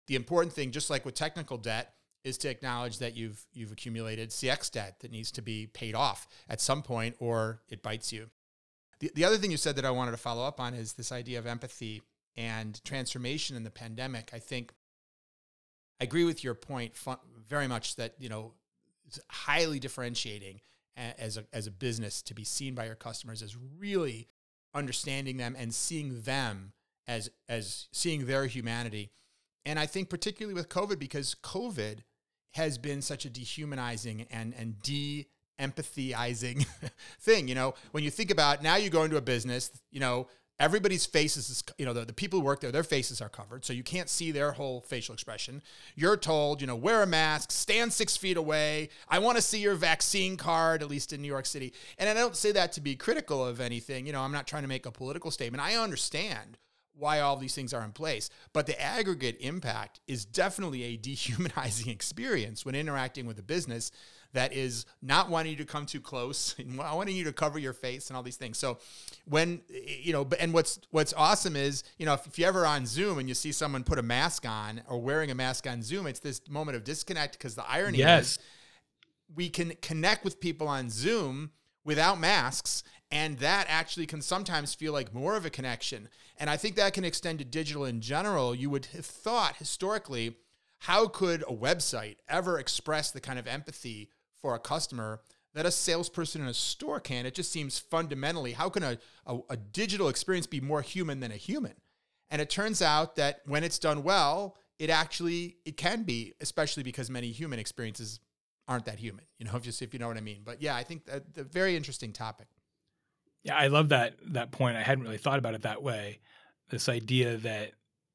the 0.07 0.15
important 0.15 0.53
thing, 0.53 0.71
just 0.71 0.89
like 0.89 1.05
with 1.05 1.15
technical 1.15 1.57
debt, 1.57 1.93
is 2.23 2.37
to 2.39 2.49
acknowledge 2.49 2.99
that 2.99 3.15
you've 3.15 3.45
you've 3.53 3.71
accumulated 3.71 4.29
CX 4.29 4.71
debt 4.71 4.99
that 5.01 5.11
needs 5.11 5.31
to 5.31 5.41
be 5.41 5.67
paid 5.67 5.95
off 5.95 6.27
at 6.49 6.59
some 6.59 6.81
point, 6.81 7.15
or 7.19 7.61
it 7.69 7.83
bites 7.83 8.11
you. 8.11 8.29
The, 8.99 9.11
the 9.13 9.25
other 9.25 9.37
thing 9.37 9.51
you 9.51 9.57
said 9.57 9.75
that 9.75 9.85
I 9.85 9.91
wanted 9.91 10.11
to 10.11 10.17
follow 10.17 10.43
up 10.43 10.59
on 10.59 10.73
is 10.73 10.93
this 10.93 11.11
idea 11.11 11.39
of 11.39 11.45
empathy 11.45 12.01
and 12.35 12.83
transformation 12.83 13.55
in 13.55 13.63
the 13.63 13.69
pandemic. 13.69 14.31
I 14.33 14.39
think 14.39 14.73
I 15.99 16.05
agree 16.05 16.23
with 16.23 16.43
your 16.43 16.55
point 16.55 16.93
very 17.47 17.67
much 17.67 17.95
that 17.95 18.15
you 18.19 18.29
know 18.29 18.53
it's 19.05 19.19
highly 19.29 19.79
differentiating 19.79 20.61
as 20.97 21.37
a, 21.37 21.45
as 21.53 21.67
a 21.67 21.71
business 21.71 22.21
to 22.23 22.33
be 22.33 22.43
seen 22.43 22.73
by 22.73 22.85
your 22.85 22.95
customers 22.95 23.41
as 23.41 23.55
really 23.79 24.27
understanding 24.73 25.37
them 25.37 25.55
and 25.57 25.73
seeing 25.73 26.21
them 26.21 26.73
as 27.07 27.29
as 27.47 27.87
seeing 27.91 28.25
their 28.25 28.45
humanity. 28.45 29.11
And 29.65 29.79
I 29.79 29.85
think 29.85 30.09
particularly 30.09 30.53
with 30.53 30.69
COVID, 30.69 30.99
because 30.99 31.35
COVID 31.43 31.99
has 32.51 32.77
been 32.77 33.01
such 33.01 33.25
a 33.25 33.29
dehumanizing 33.29 34.27
and 34.31 34.53
and 34.57 34.81
de 34.81 35.27
empathizing 35.59 36.65
thing. 37.19 37.47
You 37.47 37.55
know, 37.55 37.73
when 37.91 38.03
you 38.03 38.09
think 38.09 38.31
about 38.31 38.63
now 38.63 38.75
you 38.75 38.89
go 38.89 39.03
into 39.03 39.17
a 39.17 39.21
business, 39.21 39.71
you 39.91 39.99
know, 39.99 40.27
everybody's 40.59 41.05
faces 41.05 41.49
is 41.49 41.63
you 41.77 41.85
know 41.85 41.91
the, 41.93 42.05
the 42.05 42.13
people 42.13 42.39
who 42.39 42.45
work 42.45 42.61
there 42.61 42.71
their 42.71 42.83
faces 42.83 43.21
are 43.21 43.29
covered. 43.29 43.65
So 43.65 43.73
you 43.73 43.83
can't 43.83 44.09
see 44.09 44.31
their 44.31 44.53
whole 44.53 44.81
facial 44.81 45.13
expression. 45.13 45.61
You're 45.95 46.17
told 46.17 46.61
you 46.61 46.67
know 46.67 46.75
wear 46.75 47.01
a 47.01 47.07
mask 47.07 47.51
stand 47.51 47.91
six 47.91 48.15
feet 48.15 48.37
away. 48.37 48.89
I 49.09 49.19
want 49.19 49.37
to 49.37 49.41
see 49.41 49.59
your 49.59 49.75
vaccine 49.75 50.37
card 50.37 50.81
at 50.81 50.89
least 50.89 51.13
in 51.13 51.21
new 51.21 51.27
york 51.27 51.45
city. 51.45 51.73
And 51.97 52.09
i 52.09 52.13
don't 52.13 52.35
say 52.35 52.51
that 52.53 52.71
to 52.73 52.81
be 52.81 52.95
critical 52.95 53.45
of 53.45 53.59
anything. 53.59 54.05
You 54.05 54.13
know 54.13 54.21
i'm 54.21 54.31
not 54.31 54.47
trying 54.47 54.63
to 54.63 54.69
make 54.69 54.85
a 54.85 54.91
political 54.91 55.31
statement. 55.31 55.61
I 55.61 55.75
understand 55.75 56.57
why 56.97 57.19
all 57.19 57.35
these 57.35 57.53
things 57.55 57.73
are 57.73 57.83
in 57.83 57.91
place. 57.91 58.29
But 58.53 58.65
the 58.65 58.79
aggregate 58.81 59.37
impact 59.39 59.99
is 60.07 60.25
definitely 60.25 60.83
a 60.83 60.97
dehumanizing 61.05 61.89
experience 61.89 62.65
when 62.65 62.75
interacting 62.75 63.25
with 63.25 63.39
a 63.39 63.43
business 63.43 63.91
that 64.33 64.53
is 64.53 64.85
not 65.01 65.29
wanting 65.29 65.53
you 65.53 65.57
to 65.57 65.65
come 65.65 65.85
too 65.85 66.01
close 66.01 66.55
and 66.59 66.77
wanting 66.77 67.15
you 67.15 67.23
to 67.23 67.33
cover 67.33 67.57
your 67.57 67.73
face 67.73 68.09
and 68.09 68.17
all 68.17 68.23
these 68.23 68.37
things. 68.37 68.57
So 68.57 68.77
when 69.25 69.61
you 69.69 70.13
know, 70.13 70.27
and 70.39 70.53
what's 70.53 70.79
what's 70.91 71.13
awesome 71.13 71.55
is 71.55 71.83
you 71.97 72.05
know 72.05 72.13
if, 72.13 72.27
if 72.27 72.37
you 72.37 72.45
ever 72.45 72.65
on 72.65 72.85
Zoom 72.85 73.17
and 73.17 73.27
you 73.27 73.35
see 73.35 73.51
someone 73.51 73.83
put 73.83 73.97
a 73.97 74.03
mask 74.03 74.47
on 74.47 74.81
or 74.87 74.99
wearing 75.01 75.31
a 75.31 75.35
mask 75.35 75.67
on 75.67 75.81
Zoom, 75.81 76.05
it's 76.07 76.19
this 76.19 76.41
moment 76.49 76.75
of 76.75 76.83
disconnect 76.83 77.37
because 77.37 77.55
the 77.55 77.69
irony 77.69 77.99
yes. 77.99 78.31
is 78.31 78.39
we 79.33 79.49
can 79.49 79.73
connect 79.81 80.23
with 80.23 80.39
people 80.39 80.67
on 80.67 80.89
Zoom 80.89 81.51
without 81.83 82.19
masks 82.19 82.83
and 83.11 83.37
that 83.39 83.65
actually 83.69 84.05
can 84.05 84.21
sometimes 84.21 84.73
feel 84.73 84.91
like 84.91 85.13
more 85.13 85.35
of 85.35 85.45
a 85.45 85.49
connection 85.49 86.09
and 86.37 86.49
i 86.49 86.57
think 86.57 86.75
that 86.75 86.93
can 86.93 87.05
extend 87.05 87.39
to 87.39 87.45
digital 87.45 87.85
in 87.85 88.01
general 88.01 88.55
you 88.55 88.69
would 88.69 88.85
have 88.87 89.05
thought 89.05 89.57
historically 89.57 90.35
how 90.79 91.07
could 91.07 91.43
a 91.43 91.53
website 91.53 92.17
ever 92.27 92.59
express 92.59 93.11
the 93.11 93.21
kind 93.21 93.39
of 93.39 93.47
empathy 93.47 94.09
for 94.41 94.55
a 94.55 94.59
customer 94.59 95.21
that 95.55 95.65
a 95.65 95.71
salesperson 95.71 96.41
in 96.41 96.47
a 96.47 96.53
store 96.53 96.99
can. 96.99 97.25
It 97.25 97.33
just 97.33 97.51
seems 97.51 97.79
fundamentally 97.79 98.51
how 98.51 98.69
can 98.69 98.83
a, 98.83 98.97
a, 99.25 99.39
a, 99.49 99.57
digital 99.57 100.09
experience 100.09 100.45
be 100.45 100.61
more 100.61 100.81
human 100.81 101.21
than 101.21 101.31
a 101.31 101.37
human? 101.37 101.73
And 102.29 102.41
it 102.41 102.49
turns 102.49 102.81
out 102.81 103.15
that 103.15 103.41
when 103.45 103.63
it's 103.63 103.79
done 103.79 104.03
well, 104.03 104.57
it 104.77 104.89
actually 104.89 105.55
it 105.65 105.77
can 105.77 106.03
be, 106.03 106.33
especially 106.41 106.83
because 106.83 107.09
many 107.09 107.31
human 107.31 107.57
experiences 107.57 108.19
aren't 108.67 108.85
that 108.85 108.99
human. 108.99 109.25
You 109.39 109.45
know, 109.45 109.57
just 109.61 109.81
if 109.81 109.93
you 109.93 109.99
know 109.99 110.09
what 110.09 110.17
I 110.17 110.21
mean. 110.21 110.41
But 110.43 110.61
yeah, 110.61 110.75
I 110.75 110.83
think 110.83 111.05
that 111.05 111.51
very 111.51 111.75
interesting 111.75 112.11
topic. 112.11 112.47
Yeah, 113.45 113.55
I 113.55 113.67
love 113.67 113.89
that 113.89 114.15
that 114.31 114.51
point. 114.51 114.75
I 114.75 114.81
hadn't 114.81 115.03
really 115.03 115.19
thought 115.19 115.37
about 115.39 115.53
it 115.53 115.61
that 115.61 115.83
way. 115.83 116.19
This 116.69 116.89
idea 116.89 117.37
that 117.37 117.73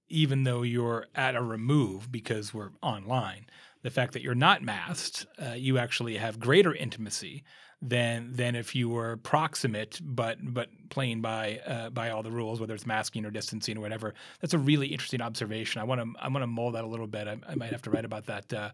even 0.09 0.43
though 0.43 0.63
you're 0.63 1.07
at 1.15 1.37
a 1.37 1.43
remove 1.43 2.11
because 2.11 2.53
we're 2.53 2.71
online, 2.83 3.47
the 3.83 3.91
fact 3.91 4.13
that 4.13 4.23
you're 4.23 4.35
not 4.35 4.61
masked, 4.61 5.27
uh, 5.41 5.53
you 5.53 5.79
actually 5.79 6.17
have 6.17 6.41
greater 6.41 6.75
intimacy 6.75 7.45
than 7.81 8.33
than 8.33 8.57
if 8.57 8.75
you 8.75 8.89
were 8.89 9.19
proximate 9.19 10.01
but 10.03 10.39
but 10.43 10.69
playing 10.91 11.21
by 11.21 11.61
uh, 11.65 11.91
by 11.91 12.11
all 12.11 12.25
the 12.25 12.33
rules, 12.33 12.61
whether 12.61 12.75
it's 12.75 12.85
masking 12.85 13.25
or 13.25 13.31
distancing 13.31 13.79
or 13.79 13.81
whatever. 13.83 14.15
That's 14.41 14.53
a 14.53 14.59
really 14.59 14.89
interesting 14.89 15.23
observation. 15.23 15.81
I 15.81 15.85
want 15.85 16.01
to 16.01 16.21
I 16.21 16.27
want 16.27 16.43
to 16.43 16.49
mold 16.49 16.75
that 16.75 16.83
a 16.83 16.89
little 16.89 17.07
bit. 17.07 17.29
I, 17.29 17.39
I, 17.49 17.55
might 17.55 17.71
have 17.71 17.83
to 17.83 17.91
write 17.91 18.05
about 18.05 18.27
that 18.27 18.53
uh, 18.53 18.71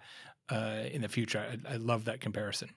uh 0.50 0.84
in 0.90 1.02
the 1.02 1.08
future. 1.08 1.38
I, 1.38 1.74
I 1.74 1.76
love 1.76 2.06
that 2.06 2.22
comparison. 2.22 2.70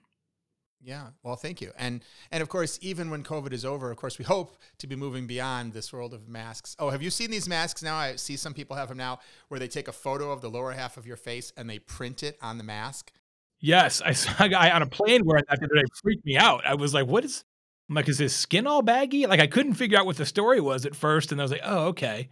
Yeah. 0.82 1.08
Well, 1.22 1.36
thank 1.36 1.60
you. 1.60 1.72
And 1.76 2.02
and 2.30 2.42
of 2.42 2.48
course, 2.48 2.78
even 2.80 3.10
when 3.10 3.22
COVID 3.22 3.52
is 3.52 3.64
over, 3.64 3.90
of 3.90 3.96
course, 3.96 4.18
we 4.18 4.24
hope 4.24 4.56
to 4.78 4.86
be 4.86 4.96
moving 4.96 5.26
beyond 5.26 5.72
this 5.72 5.92
world 5.92 6.14
of 6.14 6.28
masks. 6.28 6.74
Oh, 6.78 6.90
have 6.90 7.02
you 7.02 7.10
seen 7.10 7.30
these 7.30 7.48
masks 7.48 7.82
now? 7.82 7.96
I 7.96 8.16
see 8.16 8.36
some 8.36 8.54
people 8.54 8.76
have 8.76 8.88
them 8.88 8.96
now 8.96 9.18
where 9.48 9.60
they 9.60 9.68
take 9.68 9.88
a 9.88 9.92
photo 9.92 10.30
of 10.32 10.40
the 10.40 10.48
lower 10.48 10.72
half 10.72 10.96
of 10.96 11.06
your 11.06 11.16
face 11.16 11.52
and 11.56 11.68
they 11.68 11.78
print 11.78 12.22
it 12.22 12.38
on 12.40 12.56
the 12.56 12.64
mask. 12.64 13.12
Yes, 13.60 14.00
I 14.00 14.12
saw 14.12 14.44
a 14.44 14.48
guy 14.48 14.70
on 14.70 14.80
a 14.80 14.86
plane 14.86 15.22
wearing 15.24 15.44
that. 15.50 15.60
Freaked 16.02 16.24
me 16.24 16.36
out. 16.38 16.64
I 16.66 16.74
was 16.74 16.94
like, 16.94 17.06
"What 17.06 17.24
is?" 17.24 17.44
I'm 17.88 17.94
like, 17.94 18.08
"Is 18.08 18.18
his 18.18 18.34
skin 18.34 18.66
all 18.66 18.80
baggy?" 18.80 19.26
Like 19.26 19.40
I 19.40 19.46
couldn't 19.46 19.74
figure 19.74 19.98
out 19.98 20.06
what 20.06 20.16
the 20.16 20.26
story 20.26 20.60
was 20.60 20.86
at 20.86 20.94
first, 20.96 21.30
and 21.30 21.40
I 21.40 21.44
was 21.44 21.50
like, 21.50 21.60
"Oh, 21.62 21.88
okay." 21.88 22.30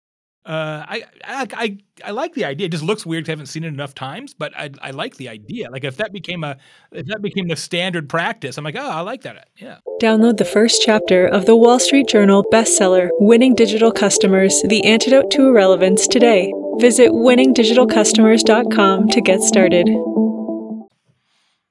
Uh, 0.48 0.82
I, 0.88 1.04
I, 1.24 1.46
I 1.52 1.78
I 2.06 2.10
like 2.12 2.32
the 2.32 2.46
idea. 2.46 2.68
It 2.68 2.70
just 2.70 2.82
looks 2.82 3.04
weird. 3.04 3.28
I 3.28 3.32
haven't 3.32 3.46
seen 3.46 3.64
it 3.64 3.68
enough 3.68 3.94
times, 3.94 4.32
but 4.32 4.56
I 4.56 4.70
I 4.80 4.92
like 4.92 5.18
the 5.18 5.28
idea. 5.28 5.70
Like 5.70 5.84
if 5.84 5.98
that 5.98 6.10
became 6.10 6.42
a 6.42 6.56
if 6.90 7.04
that 7.08 7.20
became 7.20 7.48
the 7.48 7.56
standard 7.56 8.08
practice, 8.08 8.56
I'm 8.56 8.64
like, 8.64 8.74
oh, 8.74 8.88
I 8.88 9.02
like 9.02 9.22
that. 9.22 9.50
Yeah. 9.58 9.80
Download 10.00 10.38
the 10.38 10.46
first 10.46 10.80
chapter 10.82 11.26
of 11.26 11.44
the 11.44 11.54
Wall 11.54 11.78
Street 11.78 12.08
Journal 12.08 12.46
bestseller, 12.50 13.10
"Winning 13.18 13.54
Digital 13.54 13.92
Customers: 13.92 14.62
The 14.62 14.82
Antidote 14.86 15.30
to 15.32 15.48
Irrelevance" 15.48 16.08
today. 16.08 16.50
Visit 16.78 17.10
winningdigitalcustomers.com 17.10 19.08
to 19.08 19.20
get 19.20 19.42
started. 19.42 19.86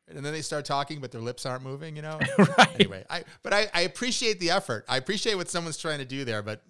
And 0.07 0.23
then 0.23 0.33
they 0.33 0.41
start 0.43 0.65
talking, 0.65 0.99
but 0.99 1.11
their 1.11 1.21
lips 1.21 1.47
aren't 1.47 1.63
moving. 1.63 1.95
You 1.95 2.03
know. 2.03 2.19
right. 2.37 2.75
Anyway, 2.75 3.05
I 3.09 3.23
but 3.41 3.53
I, 3.53 3.69
I 3.73 3.81
appreciate 3.81 4.39
the 4.39 4.51
effort. 4.51 4.85
I 4.87 4.97
appreciate 4.97 5.33
what 5.33 5.49
someone's 5.49 5.77
trying 5.77 5.97
to 5.97 6.05
do 6.05 6.23
there, 6.23 6.43
but 6.43 6.61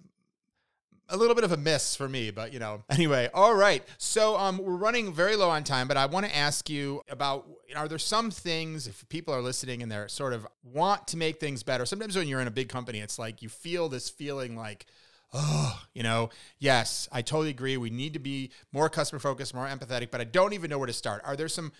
a 1.08 1.16
little 1.16 1.34
bit 1.34 1.44
of 1.44 1.52
a 1.52 1.56
miss 1.56 1.96
for 1.96 2.08
me, 2.08 2.30
but 2.30 2.52
you 2.52 2.58
know. 2.58 2.82
Anyway, 2.90 3.28
all 3.32 3.54
right. 3.54 3.84
So 3.98 4.36
um, 4.36 4.58
we're 4.58 4.76
running 4.76 5.12
very 5.12 5.36
low 5.36 5.50
on 5.50 5.62
time, 5.62 5.86
but 5.86 5.96
I 5.96 6.06
want 6.06 6.26
to 6.26 6.36
ask 6.36 6.68
you 6.68 7.02
about: 7.08 7.46
Are 7.76 7.86
there 7.86 7.98
some 7.98 8.30
things 8.30 8.86
if 8.86 9.08
people 9.08 9.32
are 9.32 9.40
listening 9.40 9.82
and 9.82 9.90
they're 9.90 10.08
sort 10.08 10.32
of 10.32 10.46
want 10.62 11.06
to 11.08 11.16
make 11.16 11.38
things 11.38 11.62
better? 11.62 11.86
Sometimes 11.86 12.16
when 12.16 12.26
you're 12.28 12.40
in 12.40 12.48
a 12.48 12.52
big 12.52 12.68
company, 12.68 12.98
it's 12.98 13.18
like 13.18 13.42
you 13.42 13.48
feel 13.48 13.88
this 13.88 14.08
feeling 14.08 14.56
like. 14.56 14.86
Oh, 15.30 15.78
you 15.92 16.02
know, 16.02 16.30
yes, 16.58 17.06
I 17.12 17.20
totally 17.20 17.50
agree. 17.50 17.76
We 17.76 17.90
need 17.90 18.14
to 18.14 18.18
be 18.18 18.50
more 18.72 18.88
customer 18.88 19.18
focused, 19.18 19.54
more 19.54 19.66
empathetic, 19.66 20.10
but 20.10 20.22
I 20.22 20.24
don't 20.24 20.54
even 20.54 20.70
know 20.70 20.78
where 20.78 20.86
to 20.86 20.92
start. 20.94 21.20
Are 21.22 21.36
there 21.36 21.48
some 21.48 21.70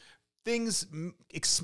things, 0.44 0.86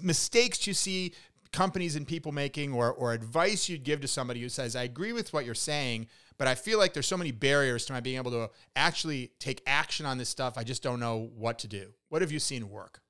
mistakes 0.03 0.67
you 0.67 0.73
see 0.73 1.13
companies 1.55 1.97
and 1.97 2.07
people 2.07 2.33
making, 2.33 2.75
or, 2.75 2.93
or 2.93 3.13
advice 3.13 3.69
you'd 3.69 3.85
give 3.85 4.01
to 4.01 4.09
somebody 4.09 4.41
who 4.41 4.49
says, 4.49 4.75
I 4.75 4.83
agree 4.83 5.13
with 5.13 5.33
what 5.33 5.47
you're 5.47 5.55
saying, 5.55 6.09
but 6.37 6.49
I 6.49 6.57
feel 6.57 6.79
like 6.79 6.93
there's 6.93 7.07
so 7.07 7.17
many 7.17 7.31
barriers 7.31 7.87
to 7.87 7.93
my 7.93 8.01
being 8.01 8.17
able 8.17 8.33
to 8.33 8.51
actually 8.75 9.31
take 9.39 9.63
action 9.67 10.05
on 10.05 10.19
this 10.19 10.29
stuff. 10.29 10.59
I 10.59 10.65
just 10.65 10.83
don't 10.83 11.01
know 11.01 11.31
what 11.37 11.61
to 11.61 11.69
do. 11.69 11.95
What 12.09 12.23
have 12.23 12.33
you 12.33 12.41
seen 12.41 12.69
work? 12.69 13.01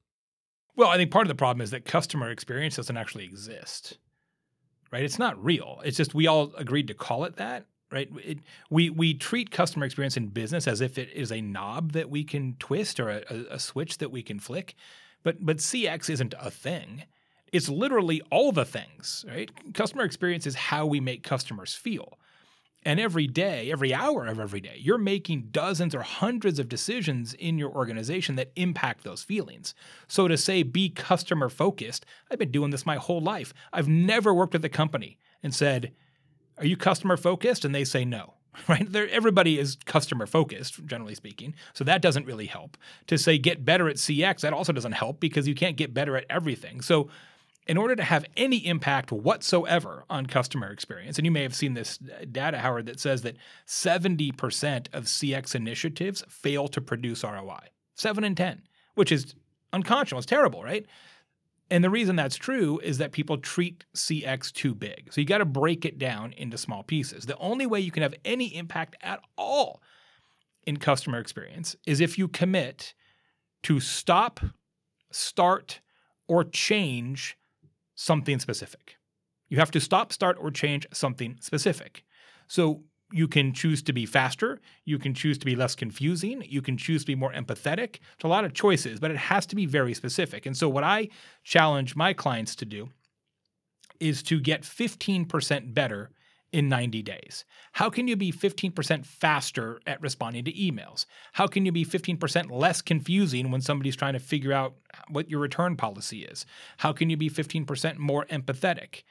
Well, 0.77 0.91
I 0.91 0.97
think 0.97 1.11
part 1.11 1.27
of 1.27 1.29
the 1.29 1.35
problem 1.35 1.63
is 1.63 1.71
that 1.71 1.87
customer 1.87 2.31
experience 2.31 2.77
doesn't 2.77 2.97
actually 2.97 3.25
exist, 3.25 3.99
right? 4.93 5.05
It's 5.05 5.19
not 5.19 5.43
real. 5.43 5.81
It's 5.85 5.97
just 5.97 6.15
we 6.15 6.27
all 6.27 6.53
agreed 6.57 6.89
to 6.89 6.95
call 6.95 7.25
it 7.25 7.37
that, 7.37 7.67
right? 7.91 8.11
It, 8.23 8.39
we 8.71 8.91
we 8.91 9.15
treat 9.15 9.51
customer 9.51 9.87
experience 9.87 10.17
in 10.17 10.27
business 10.29 10.67
as 10.67 10.81
if 10.81 10.99
it 10.99 11.11
is 11.13 11.31
a 11.33 11.41
knob 11.41 11.93
that 11.93 12.11
we 12.11 12.25
can 12.25 12.57
twist 12.59 12.99
or 13.01 13.09
a, 13.09 13.23
a 13.51 13.59
switch 13.59 13.99
that 13.99 14.11
we 14.11 14.23
can 14.23 14.41
flick, 14.41 14.75
but 15.23 15.37
but 15.47 15.59
CX 15.59 16.11
isn't 16.11 16.35
a 16.39 16.51
thing. 16.51 17.05
It's 17.55 17.69
literally 17.69 18.21
all 18.33 18.51
the 18.51 18.65
things, 18.65 19.25
right? 19.29 19.49
Customer 19.75 20.03
experience 20.03 20.45
is 20.45 20.57
how 20.57 20.87
we 20.87 20.99
make 20.99 21.23
customers 21.23 21.73
feel. 21.73 22.19
And 22.83 22.99
every 22.99 23.29
day, 23.29 23.71
every 23.71 23.95
hour 23.95 24.27
of 24.27 24.41
every 24.41 24.61
day, 24.61 24.77
you're 24.81 24.99
making 24.99 25.51
dozens 25.53 25.95
or 25.95 26.03
hundreds 26.03 26.59
of 26.59 26.69
decisions 26.69 27.33
in 27.33 27.57
your 27.57 27.71
organization 27.71 28.35
that 28.35 28.51
impact 28.57 29.05
those 29.05 29.23
feelings. 29.23 29.73
So 30.09 30.27
to 30.27 30.37
say 30.37 30.65
be 30.65 30.89
customer 30.91 31.49
focused, 31.49 32.05
I've 32.29 32.41
been 32.41 32.51
doing 32.51 32.73
this 32.73 32.85
my 32.85 32.97
whole 32.97 33.21
life. 33.21 33.55
I've 33.73 33.87
never 33.87 34.35
worked 34.35 34.57
at 34.57 34.63
the 34.63 34.69
company 34.69 35.17
and 35.41 35.55
said, 35.55 35.93
Are 36.59 36.67
you 36.67 36.77
customer 36.77 37.17
focused? 37.17 37.65
And 37.65 37.73
they 37.73 37.85
say 37.85 38.05
no. 38.05 38.35
Right? 38.69 38.91
They're, 38.91 39.09
everybody 39.11 39.59
is 39.59 39.77
customer 39.85 40.27
focused, 40.27 40.85
generally 40.87 41.17
speaking. 41.17 41.55
So 41.73 41.83
that 41.85 42.03
doesn't 42.03 42.27
really 42.27 42.47
help. 42.47 42.77
To 43.09 43.19
say 43.19 43.37
get 43.37 43.65
better 43.65 43.89
at 43.89 43.97
CX, 43.97 44.41
that 44.43 44.53
also 44.53 44.73
doesn't 44.73 44.93
help 44.93 45.19
because 45.19 45.49
you 45.49 45.57
can't 45.57 45.77
get 45.77 45.93
better 45.93 46.17
at 46.17 46.25
everything. 46.31 46.81
So 46.81 47.11
in 47.67 47.77
order 47.77 47.97
to 47.97 48.05
have 48.05 48.27
any 48.37 48.67
impact 48.67 49.11
whatsoever 49.11 50.05
on 50.11 50.27
customer 50.27 50.71
experience, 50.71 51.19
and 51.19 51.25
you 51.25 51.31
may 51.31 51.43
have 51.43 51.55
seen 51.55 51.75
this 51.75 51.99
data, 52.31 52.59
Howard, 52.59 52.87
that 52.87 53.01
says 53.01 53.23
that 53.23 53.37
70% 53.67 54.87
of 54.93 55.05
CX 55.05 55.55
initiatives 55.55 56.23
fail 56.29 56.69
to 56.69 56.81
produce 56.81 57.25
ROI. 57.25 57.69
Seven 57.95 58.25
in 58.25 58.35
10, 58.35 58.63
which 58.95 59.11
is 59.11 59.35
unconscionable. 59.73 60.19
It's 60.19 60.27
terrible, 60.27 60.63
right? 60.63 60.85
And 61.71 61.83
the 61.83 61.91
reason 61.91 62.17
that's 62.17 62.37
true 62.37 62.79
is 62.83 62.99
that 62.99 63.13
people 63.13 63.39
treat 63.39 63.85
CX 63.95 64.53
too 64.53 64.75
big. 64.75 65.13
So 65.13 65.21
you 65.21 65.27
got 65.27 65.39
to 65.39 65.47
break 65.47 65.87
it 65.87 65.99
down 65.99 66.33
into 66.35 66.59
small 66.59 66.83
pieces. 66.83 67.25
The 67.25 67.39
only 67.39 67.67
way 67.67 67.81
you 67.81 67.91
can 67.91 68.03
have 68.03 68.15
any 68.25 68.55
impact 68.55 68.97
at 69.01 69.21
all 69.39 69.83
in 70.67 70.77
customer 70.77 71.19
experience 71.19 71.75
is 71.87 72.01
if 72.01 72.19
you 72.19 72.29
commit 72.29 72.95
to 73.63 73.81
stop, 73.81 74.41
start, 75.11 75.81
or 76.29 76.45
change 76.45 77.39
something 77.95 78.39
specific. 78.39 78.97
You 79.49 79.59
have 79.59 79.71
to 79.73 79.81
stop, 79.81 80.13
start, 80.13 80.37
or 80.41 80.51
change 80.51 80.87
something 80.93 81.37
specific. 81.41 82.05
So 82.49 82.85
you 83.13 83.29
can 83.29 83.53
choose 83.53 83.83
to 83.83 83.93
be 83.93 84.07
faster. 84.07 84.61
You 84.85 84.99
can 84.99 85.15
choose 85.15 85.39
to 85.39 85.47
be 85.47 85.55
less 85.55 85.75
confusing. 85.75 86.43
You 86.49 86.63
can 86.63 86.77
choose 86.77 87.03
to 87.03 87.07
be 87.07 87.15
more 87.15 87.33
empathetic. 87.33 87.99
There's 88.01 88.25
a 88.25 88.29
lot 88.29 88.45
of 88.45 88.55
choices, 88.55 88.99
but 88.99 89.11
it 89.11 89.17
has 89.17 89.47
to 89.47 89.57
be 89.57 89.67
very 89.67 89.95
specific. 89.95 90.47
And 90.47 90.57
so, 90.57 90.69
what 90.69 90.85
I 90.85 91.09
challenge 91.45 91.95
my 91.95 92.13
clients 92.13 92.57
to 92.57 92.65
do 92.65 92.91
is 94.01 94.23
to 94.25 94.41
get 94.41 94.63
15% 94.63 95.75
better 95.75 96.11
in 96.55 96.69
90 96.69 97.03
days? 97.03 97.45
How 97.73 97.91
can 97.91 98.07
you 98.07 98.15
be 98.15 98.31
15% 98.31 99.05
faster 99.05 99.81
at 99.89 100.01
responding 100.01 100.45
to 100.45 100.53
emails? 100.53 101.05
How 101.33 101.49
can 101.49 101.67
you 101.67 101.73
be 101.73 101.85
15% 101.85 102.49
less 102.49 102.81
confusing 102.81 103.51
when 103.51 103.61
somebody's 103.61 103.97
trying 103.97 104.13
to 104.13 104.21
figure 104.21 104.53
out 104.53 104.75
what 105.09 105.29
your 105.29 105.41
return 105.41 105.75
policy 105.77 106.23
is? 106.23 106.47
How 106.77 106.93
can 106.93 107.11
you 107.11 107.17
be 107.17 107.29
15% 107.29 107.99
more 107.99 108.25
empathetic 108.27 109.03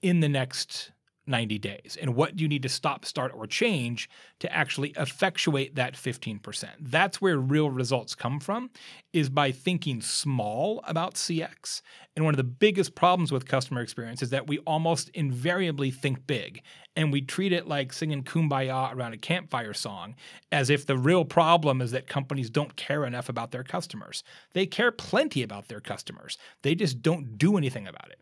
in 0.00 0.20
the 0.20 0.28
next 0.28 0.92
90 1.26 1.58
days? 1.58 1.96
And 2.00 2.14
what 2.14 2.36
do 2.36 2.42
you 2.42 2.48
need 2.48 2.62
to 2.62 2.68
stop, 2.68 3.04
start, 3.04 3.32
or 3.34 3.46
change 3.46 4.08
to 4.40 4.52
actually 4.52 4.90
effectuate 4.96 5.74
that 5.74 5.94
15%? 5.94 6.66
That's 6.80 7.20
where 7.20 7.38
real 7.38 7.70
results 7.70 8.14
come 8.14 8.40
from, 8.40 8.70
is 9.12 9.28
by 9.28 9.52
thinking 9.52 10.00
small 10.00 10.82
about 10.86 11.14
CX. 11.14 11.82
And 12.14 12.24
one 12.24 12.34
of 12.34 12.38
the 12.38 12.44
biggest 12.44 12.94
problems 12.94 13.32
with 13.32 13.46
customer 13.46 13.80
experience 13.80 14.22
is 14.22 14.30
that 14.30 14.46
we 14.46 14.58
almost 14.60 15.08
invariably 15.10 15.90
think 15.90 16.26
big 16.26 16.62
and 16.96 17.12
we 17.12 17.20
treat 17.20 17.52
it 17.52 17.68
like 17.68 17.92
singing 17.92 18.24
kumbaya 18.24 18.94
around 18.94 19.12
a 19.12 19.18
campfire 19.18 19.74
song 19.74 20.14
as 20.50 20.70
if 20.70 20.86
the 20.86 20.96
real 20.96 21.24
problem 21.24 21.82
is 21.82 21.90
that 21.90 22.06
companies 22.06 22.48
don't 22.48 22.74
care 22.76 23.04
enough 23.04 23.28
about 23.28 23.50
their 23.50 23.62
customers. 23.62 24.24
They 24.54 24.66
care 24.66 24.90
plenty 24.90 25.42
about 25.42 25.68
their 25.68 25.80
customers, 25.80 26.38
they 26.62 26.74
just 26.74 27.02
don't 27.02 27.36
do 27.38 27.56
anything 27.56 27.86
about 27.86 28.10
it. 28.10 28.20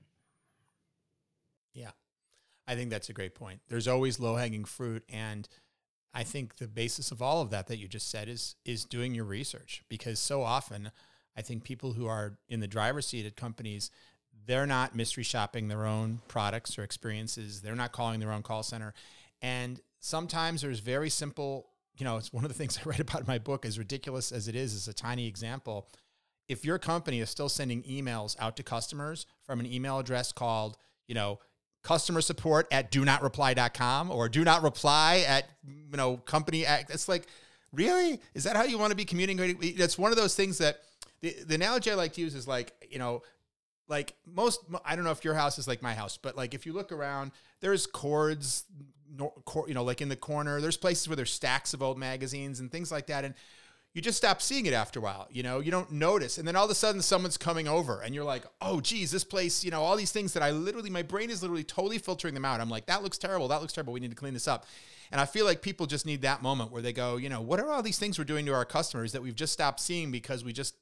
I 2.67 2.75
think 2.75 2.91
that's 2.91 3.09
a 3.09 3.13
great 3.13 3.35
point. 3.35 3.61
There's 3.69 3.89
always 3.89 4.19
low 4.19 4.37
hanging 4.37 4.65
fruit, 4.65 5.05
and 5.09 5.49
I 6.15 6.23
think 6.23 6.57
the 6.57 6.69
basis 6.69 7.11
of 7.11 7.21
all 7.21 7.43
of 7.43 7.51
that 7.51 7.67
that 7.67 7.79
you 7.79 7.89
just 7.89 8.11
said 8.11 8.29
is 8.29 8.57
is 8.65 8.85
doing 8.85 9.15
your 9.15 9.25
research 9.25 9.83
because 9.89 10.19
so 10.19 10.43
often 10.43 10.91
I 11.37 11.43
think 11.43 11.65
people 11.65 11.93
who 11.93 12.07
are 12.07 12.39
in 12.49 12.61
the 12.61 12.69
driver's 12.69 13.07
seat 13.07 13.27
at 13.27 13.37
companies 13.37 13.91
they're 14.47 14.67
not 14.67 14.95
mystery 14.95 15.25
shopping 15.25 15.69
their 15.69 15.87
own 15.87 16.21
products 16.29 16.79
or 16.79 16.83
experiences. 16.83 17.63
They're 17.63 17.75
not 17.75 17.93
calling 17.93 18.21
their 18.21 18.33
own 18.33 18.43
call 18.43 18.63
center. 18.63 18.95
And 19.41 19.81
sometimes 20.01 20.63
there's 20.63 20.81
very 20.81 21.11
simple, 21.11 21.69
you 21.97 22.05
know, 22.05 22.17
it's 22.17 22.33
one 22.33 22.45
of 22.45 22.49
the 22.49 22.55
things 22.59 22.79
I 22.79 22.89
write 22.89 23.01
about 23.01 23.23
in 23.23 23.27
my 23.27 23.39
book, 23.39 23.65
as 23.65 23.79
ridiculous 23.79 24.33
as 24.33 24.49
it 24.49 24.55
is, 24.55 24.75
is 24.75 24.89
a 24.89 24.95
tiny 24.95 25.27
example. 25.27 25.89
If 26.49 26.65
your 26.65 26.79
company 26.79 27.21
is 27.21 27.31
still 27.31 27.49
sending 27.49 27.83
emails 27.85 28.37
out 28.39 28.57
to 28.57 28.63
customers 28.63 29.27
from 29.43 29.61
an 29.61 29.67
email 29.67 29.99
address 29.99 30.31
called, 30.31 30.77
you 31.07 31.15
know, 31.15 31.39
customer 31.85 32.21
support 32.21 32.67
at 32.73 32.91
do 32.91 33.05
not 33.05 33.23
reply.com 33.23 34.11
or 34.11 34.29
do 34.29 34.43
not 34.43 34.63
reply 34.63 35.25
at 35.29 35.45
you 35.65 35.97
know 35.97 36.17
company 36.17 36.67
act 36.67 36.91
it's 36.91 37.09
like 37.09 37.27
really? 37.73 38.21
Is 38.35 38.45
that 38.45 38.57
how 38.57 38.65
you 38.65 38.79
want 38.79 38.91
to 38.91 38.97
be 38.97 39.05
communicating? 39.05 39.59
It's 39.61 39.99
one 39.99 40.11
of 40.11 40.17
those 40.17 40.35
things 40.35 40.59
that 40.59 40.79
the, 41.21 41.35
the 41.47 41.55
analogy 41.55 41.91
i 41.91 41.95
like 41.95 42.13
to 42.13 42.21
use 42.21 42.35
is 42.35 42.47
like 42.47 42.73
you 42.91 42.99
know 42.99 43.23
like 43.89 44.15
most 44.27 44.61
i 44.85 44.95
don't 44.95 45.05
know 45.05 45.11
if 45.11 45.25
your 45.25 45.35
house 45.35 45.59
is 45.59 45.67
like 45.67 45.81
my 45.81 45.95
house 45.95 46.19
but 46.21 46.37
like 46.37 46.53
if 46.53 46.67
you 46.67 46.75
look 46.75 46.93
around 46.93 47.33
there's 47.61 47.87
cords 47.87 48.65
you 49.67 49.75
know 49.75 49.85
like 49.85 50.01
in 50.01 50.09
the 50.09 50.17
corner 50.17 50.61
there's 50.61 50.77
places 50.77 51.09
where 51.09 51.17
there's 51.17 51.33
stacks 51.33 51.75
of 51.75 51.83
old 51.83 51.99
magazines 51.99 52.61
and 52.61 52.71
things 52.71 52.91
like 52.91 53.07
that. 53.07 53.25
And 53.25 53.35
you 53.95 54.03
just 54.03 54.19
stop 54.19 54.43
seeing 54.43 54.67
it 54.67 54.75
after 54.75 54.99
a 54.99 55.03
while. 55.03 55.29
You 55.31 55.45
know, 55.45 55.61
you 55.61 55.71
don't 55.71 55.93
notice. 55.93 56.37
And 56.37 56.47
then 56.47 56.57
all 56.57 56.65
of 56.65 56.71
a 56.71 56.75
sudden 56.75 57.01
someone's 57.01 57.37
coming 57.37 57.69
over 57.69 58.01
and 58.01 58.13
you're 58.13 58.25
like, 58.25 58.45
oh, 58.61 58.81
geez, 58.81 59.13
this 59.13 59.23
place, 59.23 59.65
you 59.65 59.71
know, 59.71 59.83
all 59.83 59.97
these 59.97 60.11
things 60.11 60.33
that 60.33 60.43
I 60.43 60.51
literally, 60.51 60.91
my 60.91 61.03
brain 61.03 61.31
is 61.31 61.43
literally 61.43 61.63
totally 61.63 61.99
filtering 61.99 62.35
them 62.35 62.45
out. 62.45 62.61
I'm 62.61 62.69
like, 62.69 62.87
that 62.87 63.05
looks 63.05 63.19
terrible. 63.19 63.47
That 63.47 63.61
looks 63.61 63.73
terrible. 63.73 63.93
We 63.93 64.01
need 64.01 64.11
to 64.11 64.17
clean 64.17 64.35
this 64.35 64.49
up. 64.49 64.67
And 65.13 65.21
I 65.21 65.27
feel 65.27 65.45
like 65.45 65.63
people 65.63 65.87
just 65.87 66.07
need 66.07 66.23
that 66.23 66.43
moment 66.43 66.73
where 66.73 66.83
they 66.83 66.93
go, 66.93 67.17
you 67.17 67.29
know, 67.29 67.41
what 67.41 67.61
are 67.61 67.71
all 67.71 67.83
these 67.83 67.99
things 67.99 68.19
we're 68.19 68.25
doing 68.25 68.45
to 68.47 68.53
our 68.53 68.65
customers 68.65 69.13
that 69.13 69.23
we've 69.23 69.37
just 69.37 69.53
stopped 69.53 69.79
seeing 69.79 70.11
because 70.11 70.43
we 70.43 70.53
just, 70.53 70.75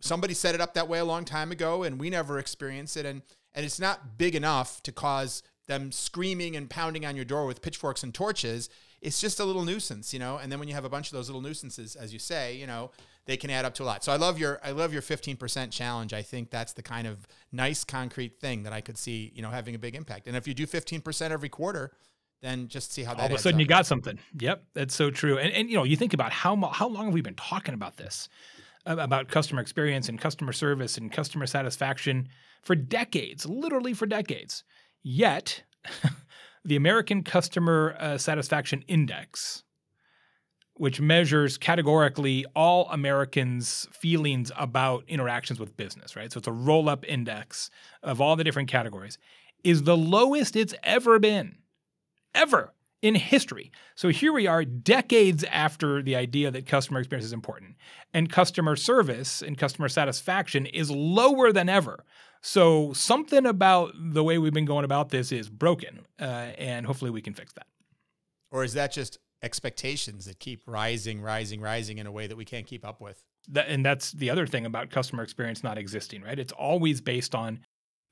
somebody 0.00 0.34
set 0.34 0.54
it 0.54 0.60
up 0.60 0.74
that 0.74 0.88
way 0.88 0.98
a 0.98 1.04
long 1.06 1.24
time 1.24 1.50
ago 1.50 1.84
and 1.84 1.98
we 1.98 2.10
never 2.10 2.38
experienced 2.38 2.98
it. 2.98 3.06
And, 3.06 3.22
and 3.54 3.64
it's 3.64 3.80
not 3.80 4.18
big 4.18 4.34
enough 4.34 4.82
to 4.82 4.92
cause 4.92 5.42
them 5.68 5.90
screaming 5.90 6.54
and 6.54 6.68
pounding 6.68 7.06
on 7.06 7.16
your 7.16 7.24
door 7.24 7.46
with 7.46 7.62
pitchforks 7.62 8.02
and 8.02 8.12
torches 8.12 8.68
it's 9.00 9.20
just 9.20 9.40
a 9.40 9.44
little 9.44 9.64
nuisance, 9.64 10.12
you 10.12 10.18
know. 10.18 10.36
And 10.36 10.50
then 10.50 10.58
when 10.58 10.68
you 10.68 10.74
have 10.74 10.84
a 10.84 10.88
bunch 10.88 11.08
of 11.08 11.12
those 11.12 11.28
little 11.28 11.40
nuisances, 11.40 11.96
as 11.96 12.12
you 12.12 12.18
say, 12.18 12.56
you 12.56 12.66
know, 12.66 12.90
they 13.26 13.36
can 13.36 13.50
add 13.50 13.64
up 13.64 13.74
to 13.74 13.82
a 13.82 13.84
lot. 13.84 14.04
So 14.04 14.12
I 14.12 14.16
love 14.16 14.38
your 14.38 14.60
I 14.62 14.72
love 14.72 14.92
your 14.92 15.02
15% 15.02 15.70
challenge. 15.70 16.12
I 16.12 16.22
think 16.22 16.50
that's 16.50 16.72
the 16.72 16.82
kind 16.82 17.06
of 17.06 17.26
nice 17.52 17.84
concrete 17.84 18.40
thing 18.40 18.64
that 18.64 18.72
I 18.72 18.80
could 18.80 18.98
see, 18.98 19.32
you 19.34 19.42
know, 19.42 19.50
having 19.50 19.74
a 19.74 19.78
big 19.78 19.94
impact. 19.94 20.26
And 20.26 20.36
if 20.36 20.46
you 20.46 20.54
do 20.54 20.66
15% 20.66 21.30
every 21.30 21.48
quarter, 21.48 21.92
then 22.42 22.68
just 22.68 22.92
see 22.92 23.02
how 23.02 23.14
that 23.14 23.20
all 23.20 23.26
of 23.26 23.32
a 23.32 23.38
sudden 23.38 23.56
up. 23.56 23.60
you 23.60 23.66
got 23.66 23.86
something. 23.86 24.18
Yep, 24.38 24.64
that's 24.74 24.94
so 24.94 25.10
true. 25.10 25.38
And 25.38 25.52
and 25.52 25.70
you 25.70 25.76
know, 25.76 25.84
you 25.84 25.96
think 25.96 26.14
about 26.14 26.32
how 26.32 26.56
how 26.72 26.88
long 26.88 27.06
have 27.06 27.14
we 27.14 27.22
been 27.22 27.34
talking 27.34 27.74
about 27.74 27.96
this? 27.96 28.28
About 28.86 29.28
customer 29.28 29.60
experience 29.60 30.08
and 30.08 30.18
customer 30.18 30.52
service 30.52 30.96
and 30.96 31.12
customer 31.12 31.46
satisfaction 31.46 32.28
for 32.62 32.74
decades, 32.74 33.44
literally 33.44 33.92
for 33.92 34.06
decades. 34.06 34.64
Yet 35.02 35.62
the 36.64 36.76
American 36.76 37.22
Customer 37.22 37.96
uh, 37.98 38.18
Satisfaction 38.18 38.84
Index, 38.86 39.64
which 40.74 41.00
measures 41.00 41.58
categorically 41.58 42.44
all 42.54 42.88
Americans' 42.90 43.86
feelings 43.92 44.50
about 44.56 45.04
interactions 45.08 45.58
with 45.60 45.76
business, 45.76 46.16
right? 46.16 46.32
So 46.32 46.38
it's 46.38 46.48
a 46.48 46.52
roll 46.52 46.88
up 46.88 47.04
index 47.06 47.70
of 48.02 48.20
all 48.20 48.36
the 48.36 48.44
different 48.44 48.68
categories, 48.68 49.18
is 49.64 49.82
the 49.82 49.96
lowest 49.96 50.56
it's 50.56 50.74
ever 50.82 51.18
been, 51.18 51.56
ever 52.34 52.72
in 53.02 53.14
history. 53.14 53.70
So 53.94 54.08
here 54.08 54.32
we 54.32 54.46
are, 54.46 54.64
decades 54.64 55.44
after 55.44 56.02
the 56.02 56.16
idea 56.16 56.50
that 56.50 56.66
customer 56.66 57.00
experience 57.00 57.26
is 57.26 57.32
important, 57.32 57.76
and 58.12 58.30
customer 58.30 58.76
service 58.76 59.42
and 59.42 59.56
customer 59.56 59.88
satisfaction 59.88 60.66
is 60.66 60.90
lower 60.90 61.52
than 61.52 61.68
ever. 61.68 62.04
So 62.42 62.92
something 62.94 63.44
about 63.46 63.92
the 63.96 64.24
way 64.24 64.38
we've 64.38 64.54
been 64.54 64.64
going 64.64 64.84
about 64.84 65.10
this 65.10 65.30
is 65.30 65.48
broken, 65.48 66.00
uh, 66.18 66.24
and 66.24 66.86
hopefully 66.86 67.10
we 67.10 67.20
can 67.20 67.34
fix 67.34 67.52
that. 67.52 67.66
Or 68.50 68.64
is 68.64 68.72
that 68.74 68.92
just 68.92 69.18
expectations 69.42 70.24
that 70.24 70.38
keep 70.38 70.62
rising, 70.66 71.20
rising, 71.20 71.60
rising 71.60 71.98
in 71.98 72.06
a 72.06 72.12
way 72.12 72.26
that 72.26 72.36
we 72.36 72.44
can't 72.44 72.66
keep 72.66 72.84
up 72.84 73.00
with? 73.00 73.22
That, 73.48 73.68
and 73.68 73.84
that's 73.84 74.12
the 74.12 74.30
other 74.30 74.46
thing 74.46 74.66
about 74.66 74.90
customer 74.90 75.22
experience 75.22 75.62
not 75.62 75.78
existing, 75.78 76.22
right? 76.22 76.38
It's 76.38 76.52
always 76.52 77.00
based 77.00 77.34
on 77.34 77.60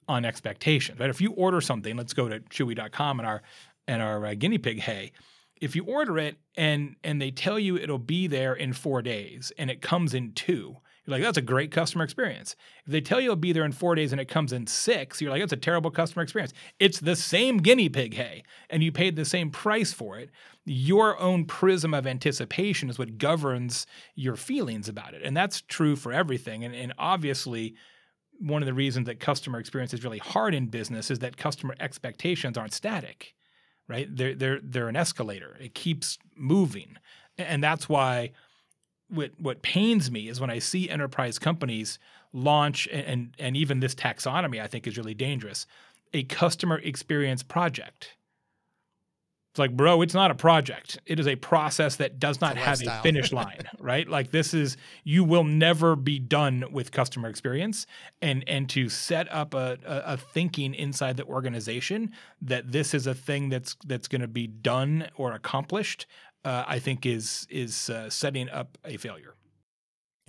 on 0.09 0.25
expectations, 0.25 0.99
right? 0.99 1.11
If 1.11 1.21
you 1.21 1.33
order 1.33 1.61
something, 1.61 1.97
let's 1.97 2.15
go 2.15 2.29
to 2.29 2.41
chewy.com 2.41 3.21
and 3.21 3.29
our 3.29 3.43
and 3.87 4.03
our 4.03 4.27
uh, 4.27 4.35
guinea 4.35 4.59
pig 4.59 4.81
hay. 4.81 5.13
If 5.61 5.75
you 5.75 5.85
order 5.85 6.19
it 6.19 6.37
and 6.57 6.97
and 7.03 7.21
they 7.21 7.31
tell 7.31 7.59
you 7.59 7.77
it'll 7.77 7.99
be 7.99 8.27
there 8.27 8.55
in 8.55 8.73
4 8.73 9.03
days 9.03 9.53
and 9.59 9.71
it 9.71 9.83
comes 9.83 10.15
in 10.15 10.33
2, 10.33 10.77
you're 11.09 11.17
like, 11.17 11.25
that's 11.25 11.39
a 11.39 11.43
great 11.43 11.71
customer 11.71 12.05
experience. 12.05 12.55
If 12.85 12.93
they 12.93 13.01
tell 13.01 13.19
you 13.19 13.29
it'll 13.29 13.37
be 13.37 13.53
there 13.53 13.65
in 13.65 13.73
four 13.73 13.95
days 13.95 14.13
and 14.13 14.21
it 14.21 14.29
comes 14.29 14.53
in 14.53 14.67
six, 14.67 15.23
you're 15.23 15.31
like, 15.31 15.41
that's 15.41 15.55
a 15.55 15.57
terrible 15.57 15.91
customer 15.91 16.23
experience. 16.23 16.53
It's 16.79 17.01
the 17.01 17.17
same 17.17 17.59
guinea 17.59 17.89
pig 17.89 18.13
hay, 18.13 18.43
and 18.69 18.83
you 18.83 18.93
paid 18.93 19.17
the 19.17 19.25
same 19.25 19.51
price 19.51 19.93
for 19.95 20.19
it. 20.19 20.29
Your 20.67 21.19
own 21.19 21.47
prism 21.47 21.95
of 21.95 22.07
anticipation 22.07 22.91
is 22.91 22.99
what 22.99 23.17
governs 23.17 23.87
your 24.17 24.37
feelings 24.37 24.87
about 24.87 25.15
it. 25.15 25.23
And 25.25 25.35
that's 25.35 25.63
true 25.63 25.97
for 25.97 26.13
everything. 26.13 26.63
And, 26.63 26.75
and 26.75 26.93
obviously, 26.99 27.75
one 28.39 28.61
of 28.61 28.67
the 28.67 28.75
reasons 28.75 29.07
that 29.07 29.19
customer 29.19 29.59
experience 29.59 29.95
is 29.95 30.05
really 30.05 30.19
hard 30.19 30.55
in 30.55 30.67
business 30.67 31.11
is 31.11 31.21
that 31.21 31.39
customer 31.39 31.75
expectations 31.81 32.59
aren't 32.59 32.75
static, 32.75 33.35
right? 33.89 34.15
They're, 34.15 34.35
they're, 34.35 34.61
they're 34.63 34.89
an 34.89 34.97
escalator, 34.97 35.57
it 35.59 35.75
keeps 35.75 36.19
moving. 36.37 36.99
And 37.39 37.65
that's 37.65 37.89
why 37.89 38.33
what 39.09 39.33
what 39.39 39.63
pains 39.63 40.11
me 40.11 40.29
is 40.29 40.41
when 40.41 40.51
I 40.51 40.59
see 40.59 40.89
enterprise 40.89 41.39
companies 41.39 41.99
launch 42.33 42.87
and 42.89 43.35
and 43.39 43.57
even 43.57 43.81
this 43.81 43.95
taxonomy 43.95 44.61
I 44.61 44.67
think 44.67 44.87
is 44.87 44.97
really 44.97 45.15
dangerous. 45.15 45.67
A 46.15 46.23
customer 46.25 46.79
experience 46.79 47.43
project. 47.43 48.15
It's 49.53 49.59
like, 49.59 49.77
bro, 49.77 50.03
it's 50.03 50.15
not 50.15 50.31
a 50.31 50.37
project. 50.37 51.01
It 51.05 51.19
is 51.19 51.27
a 51.27 51.35
process 51.35 51.97
that 51.97 52.21
does 52.21 52.41
not 52.41 52.57
a 52.57 52.61
have 52.61 52.79
lifestyle. 52.79 53.01
a 53.01 53.03
finish 53.03 53.33
line, 53.33 53.69
right? 53.81 54.07
Like 54.09 54.31
this 54.31 54.55
is 54.55 54.77
you 55.05 55.25
will 55.25 55.43
never 55.43 55.97
be 55.97 56.19
done 56.19 56.67
with 56.71 56.93
customer 56.93 57.29
experience, 57.29 57.87
and 58.23 58.45
and 58.47 58.69
to 58.71 58.89
set 58.89 59.31
up 59.33 59.55
a, 59.55 59.79
a, 59.85 60.13
a 60.13 60.17
thinking 60.17 60.75
inside 60.75 61.17
the 61.17 61.25
organization 61.25 62.13
that 62.43 62.71
this 62.71 62.95
is 62.95 63.07
a 63.07 63.15
thing 63.15 63.49
that's 63.49 63.75
that's 63.85 64.07
going 64.07 64.21
to 64.21 64.29
be 64.29 64.47
done 64.47 65.09
or 65.17 65.33
accomplished 65.33 66.07
uh, 66.49 66.65
I 66.67 66.79
think 66.79 67.05
is 67.05 67.47
is 67.51 67.91
uh, 67.91 68.09
setting 68.09 68.49
up 68.49 68.79
a 68.85 68.97
failure. 68.97 69.35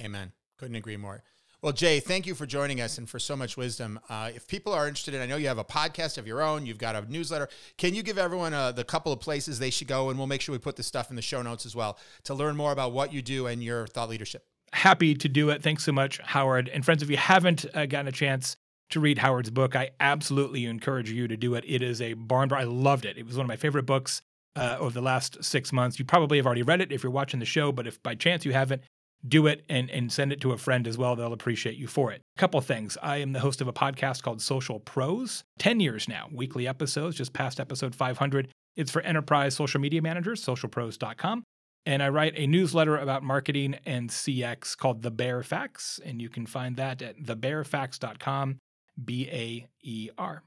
Amen. 0.02 0.34
Couldn't 0.58 0.76
agree 0.76 0.98
more. 0.98 1.24
Well, 1.62 1.74
Jay, 1.74 2.00
thank 2.00 2.26
you 2.26 2.36
for 2.36 2.46
joining 2.46 2.80
us 2.80 2.98
and 2.98 3.10
for 3.10 3.20
so 3.20 3.36
much 3.36 3.58
wisdom. 3.58 4.00
Uh, 4.10 4.32
if 4.34 4.48
people 4.48 4.74
are 4.74 4.88
interested 4.88 5.14
in, 5.14 5.22
I 5.22 5.26
know 5.26 5.36
you 5.36 5.48
have 5.48 5.58
a 5.58 5.64
podcast 5.64 6.18
of 6.18 6.26
your 6.26 6.42
own, 6.42 6.66
you've 6.66 6.78
got 6.78 6.96
a 6.96 7.02
newsletter. 7.10 7.50
Can 7.78 7.94
you 7.94 8.04
give 8.04 8.18
everyone 8.18 8.54
uh, 8.54 8.72
the 8.72 8.86
couple 8.86 9.12
of 9.12 9.20
places 9.20 9.60
they 9.60 9.70
should 9.70 9.88
go? 9.88 10.10
And 10.10 10.18
we'll 10.18 10.28
make 10.28 10.42
sure 10.42 10.54
we 10.54 10.60
put 10.60 10.78
this 10.78 10.88
stuff 10.88 11.10
in 11.10 11.18
the 11.18 11.22
show 11.22 11.42
notes 11.42 11.66
as 11.66 11.76
well 11.76 11.98
to 12.24 12.34
learn 12.34 12.56
more 12.56 12.72
about 12.72 12.94
what 12.94 13.12
you 13.14 13.22
do 13.22 13.48
and 13.48 13.62
your 13.62 13.88
thought 13.88 14.10
leadership. 14.10 14.46
Happy 14.72 15.16
to 15.16 15.28
do 15.28 15.50
it. 15.50 15.62
Thanks 15.62 15.84
so 15.84 15.92
much, 15.92 16.20
Howard. 16.20 16.70
And 16.70 16.86
friends, 16.86 17.04
if 17.04 17.10
you 17.10 17.18
haven't 17.18 17.66
uh, 17.74 17.86
gotten 17.86 18.08
a 18.08 18.14
chance 18.14 18.56
to 18.92 19.02
read 19.02 19.18
Howard's 19.18 19.52
book, 19.52 19.76
I 19.76 19.92
absolutely 20.00 20.66
encourage 20.66 21.12
you 21.12 21.28
to 21.28 21.36
do 21.36 21.56
it. 21.56 21.66
It 21.68 21.82
is 21.82 22.02
a 22.02 22.14
barn 22.14 22.48
burner. 22.50 22.62
I 22.62 22.66
loved 22.66 23.06
it. 23.06 23.18
It 23.18 23.26
was 23.26 23.36
one 23.36 23.44
of 23.46 23.50
my 23.50 23.58
favorite 23.58 23.86
books 23.86 24.22
uh, 24.56 24.78
over 24.80 24.94
the 24.94 25.02
last 25.02 25.44
six 25.44 25.72
months. 25.72 26.00
You 26.00 26.06
probably 26.06 26.38
have 26.38 26.46
already 26.46 26.64
read 26.64 26.82
it 26.82 26.92
if 26.92 27.04
you're 27.04 27.12
watching 27.12 27.40
the 27.40 27.46
show, 27.46 27.72
but 27.72 27.88
if 27.88 28.02
by 28.04 28.16
chance 28.16 28.46
you 28.46 28.54
haven't, 28.54 28.84
do 29.28 29.48
it 29.48 29.66
and, 29.70 29.90
and 29.90 30.12
send 30.12 30.32
it 30.32 30.40
to 30.42 30.52
a 30.52 30.58
friend 30.58 30.88
as 30.88 30.98
well. 30.98 31.16
They'll 31.16 31.34
appreciate 31.34 31.76
you 31.76 31.88
for 31.88 32.12
it. 32.12 32.22
A 32.38 32.40
couple 32.40 32.62
things. 32.62 32.98
I 33.02 33.18
am 33.18 33.34
the 33.34 33.42
host 33.42 33.62
of 33.62 33.68
a 33.68 33.74
podcast 33.74 34.24
called 34.24 34.42
Social 34.42 34.80
Pros, 34.80 35.44
10 35.60 35.80
years 35.80 36.08
now, 36.08 36.28
weekly 36.32 36.68
episodes, 36.68 37.18
just 37.18 37.34
past 37.34 37.60
episode 37.60 37.96
500. 37.96 38.50
It's 38.76 38.92
for 38.92 39.02
enterprise 39.02 39.56
social 39.56 39.82
media 39.82 40.02
managers, 40.02 40.44
socialpros.com. 40.46 41.44
And 41.86 42.04
I 42.04 42.10
write 42.10 42.34
a 42.36 42.48
newsletter 42.48 42.98
about 42.98 43.24
marketing 43.24 43.78
and 43.86 44.10
CX 44.10 44.78
called 44.78 45.02
The 45.02 45.12
Baer 45.12 45.44
Facts, 45.44 46.00
and 46.04 46.22
you 46.22 46.30
can 46.30 46.46
find 46.46 46.76
that 46.76 47.02
at 47.02 47.18
thebaerfacts.com, 47.18 48.58
B 49.04 49.28
A 49.32 49.68
E 49.82 50.10
R. 50.18 50.44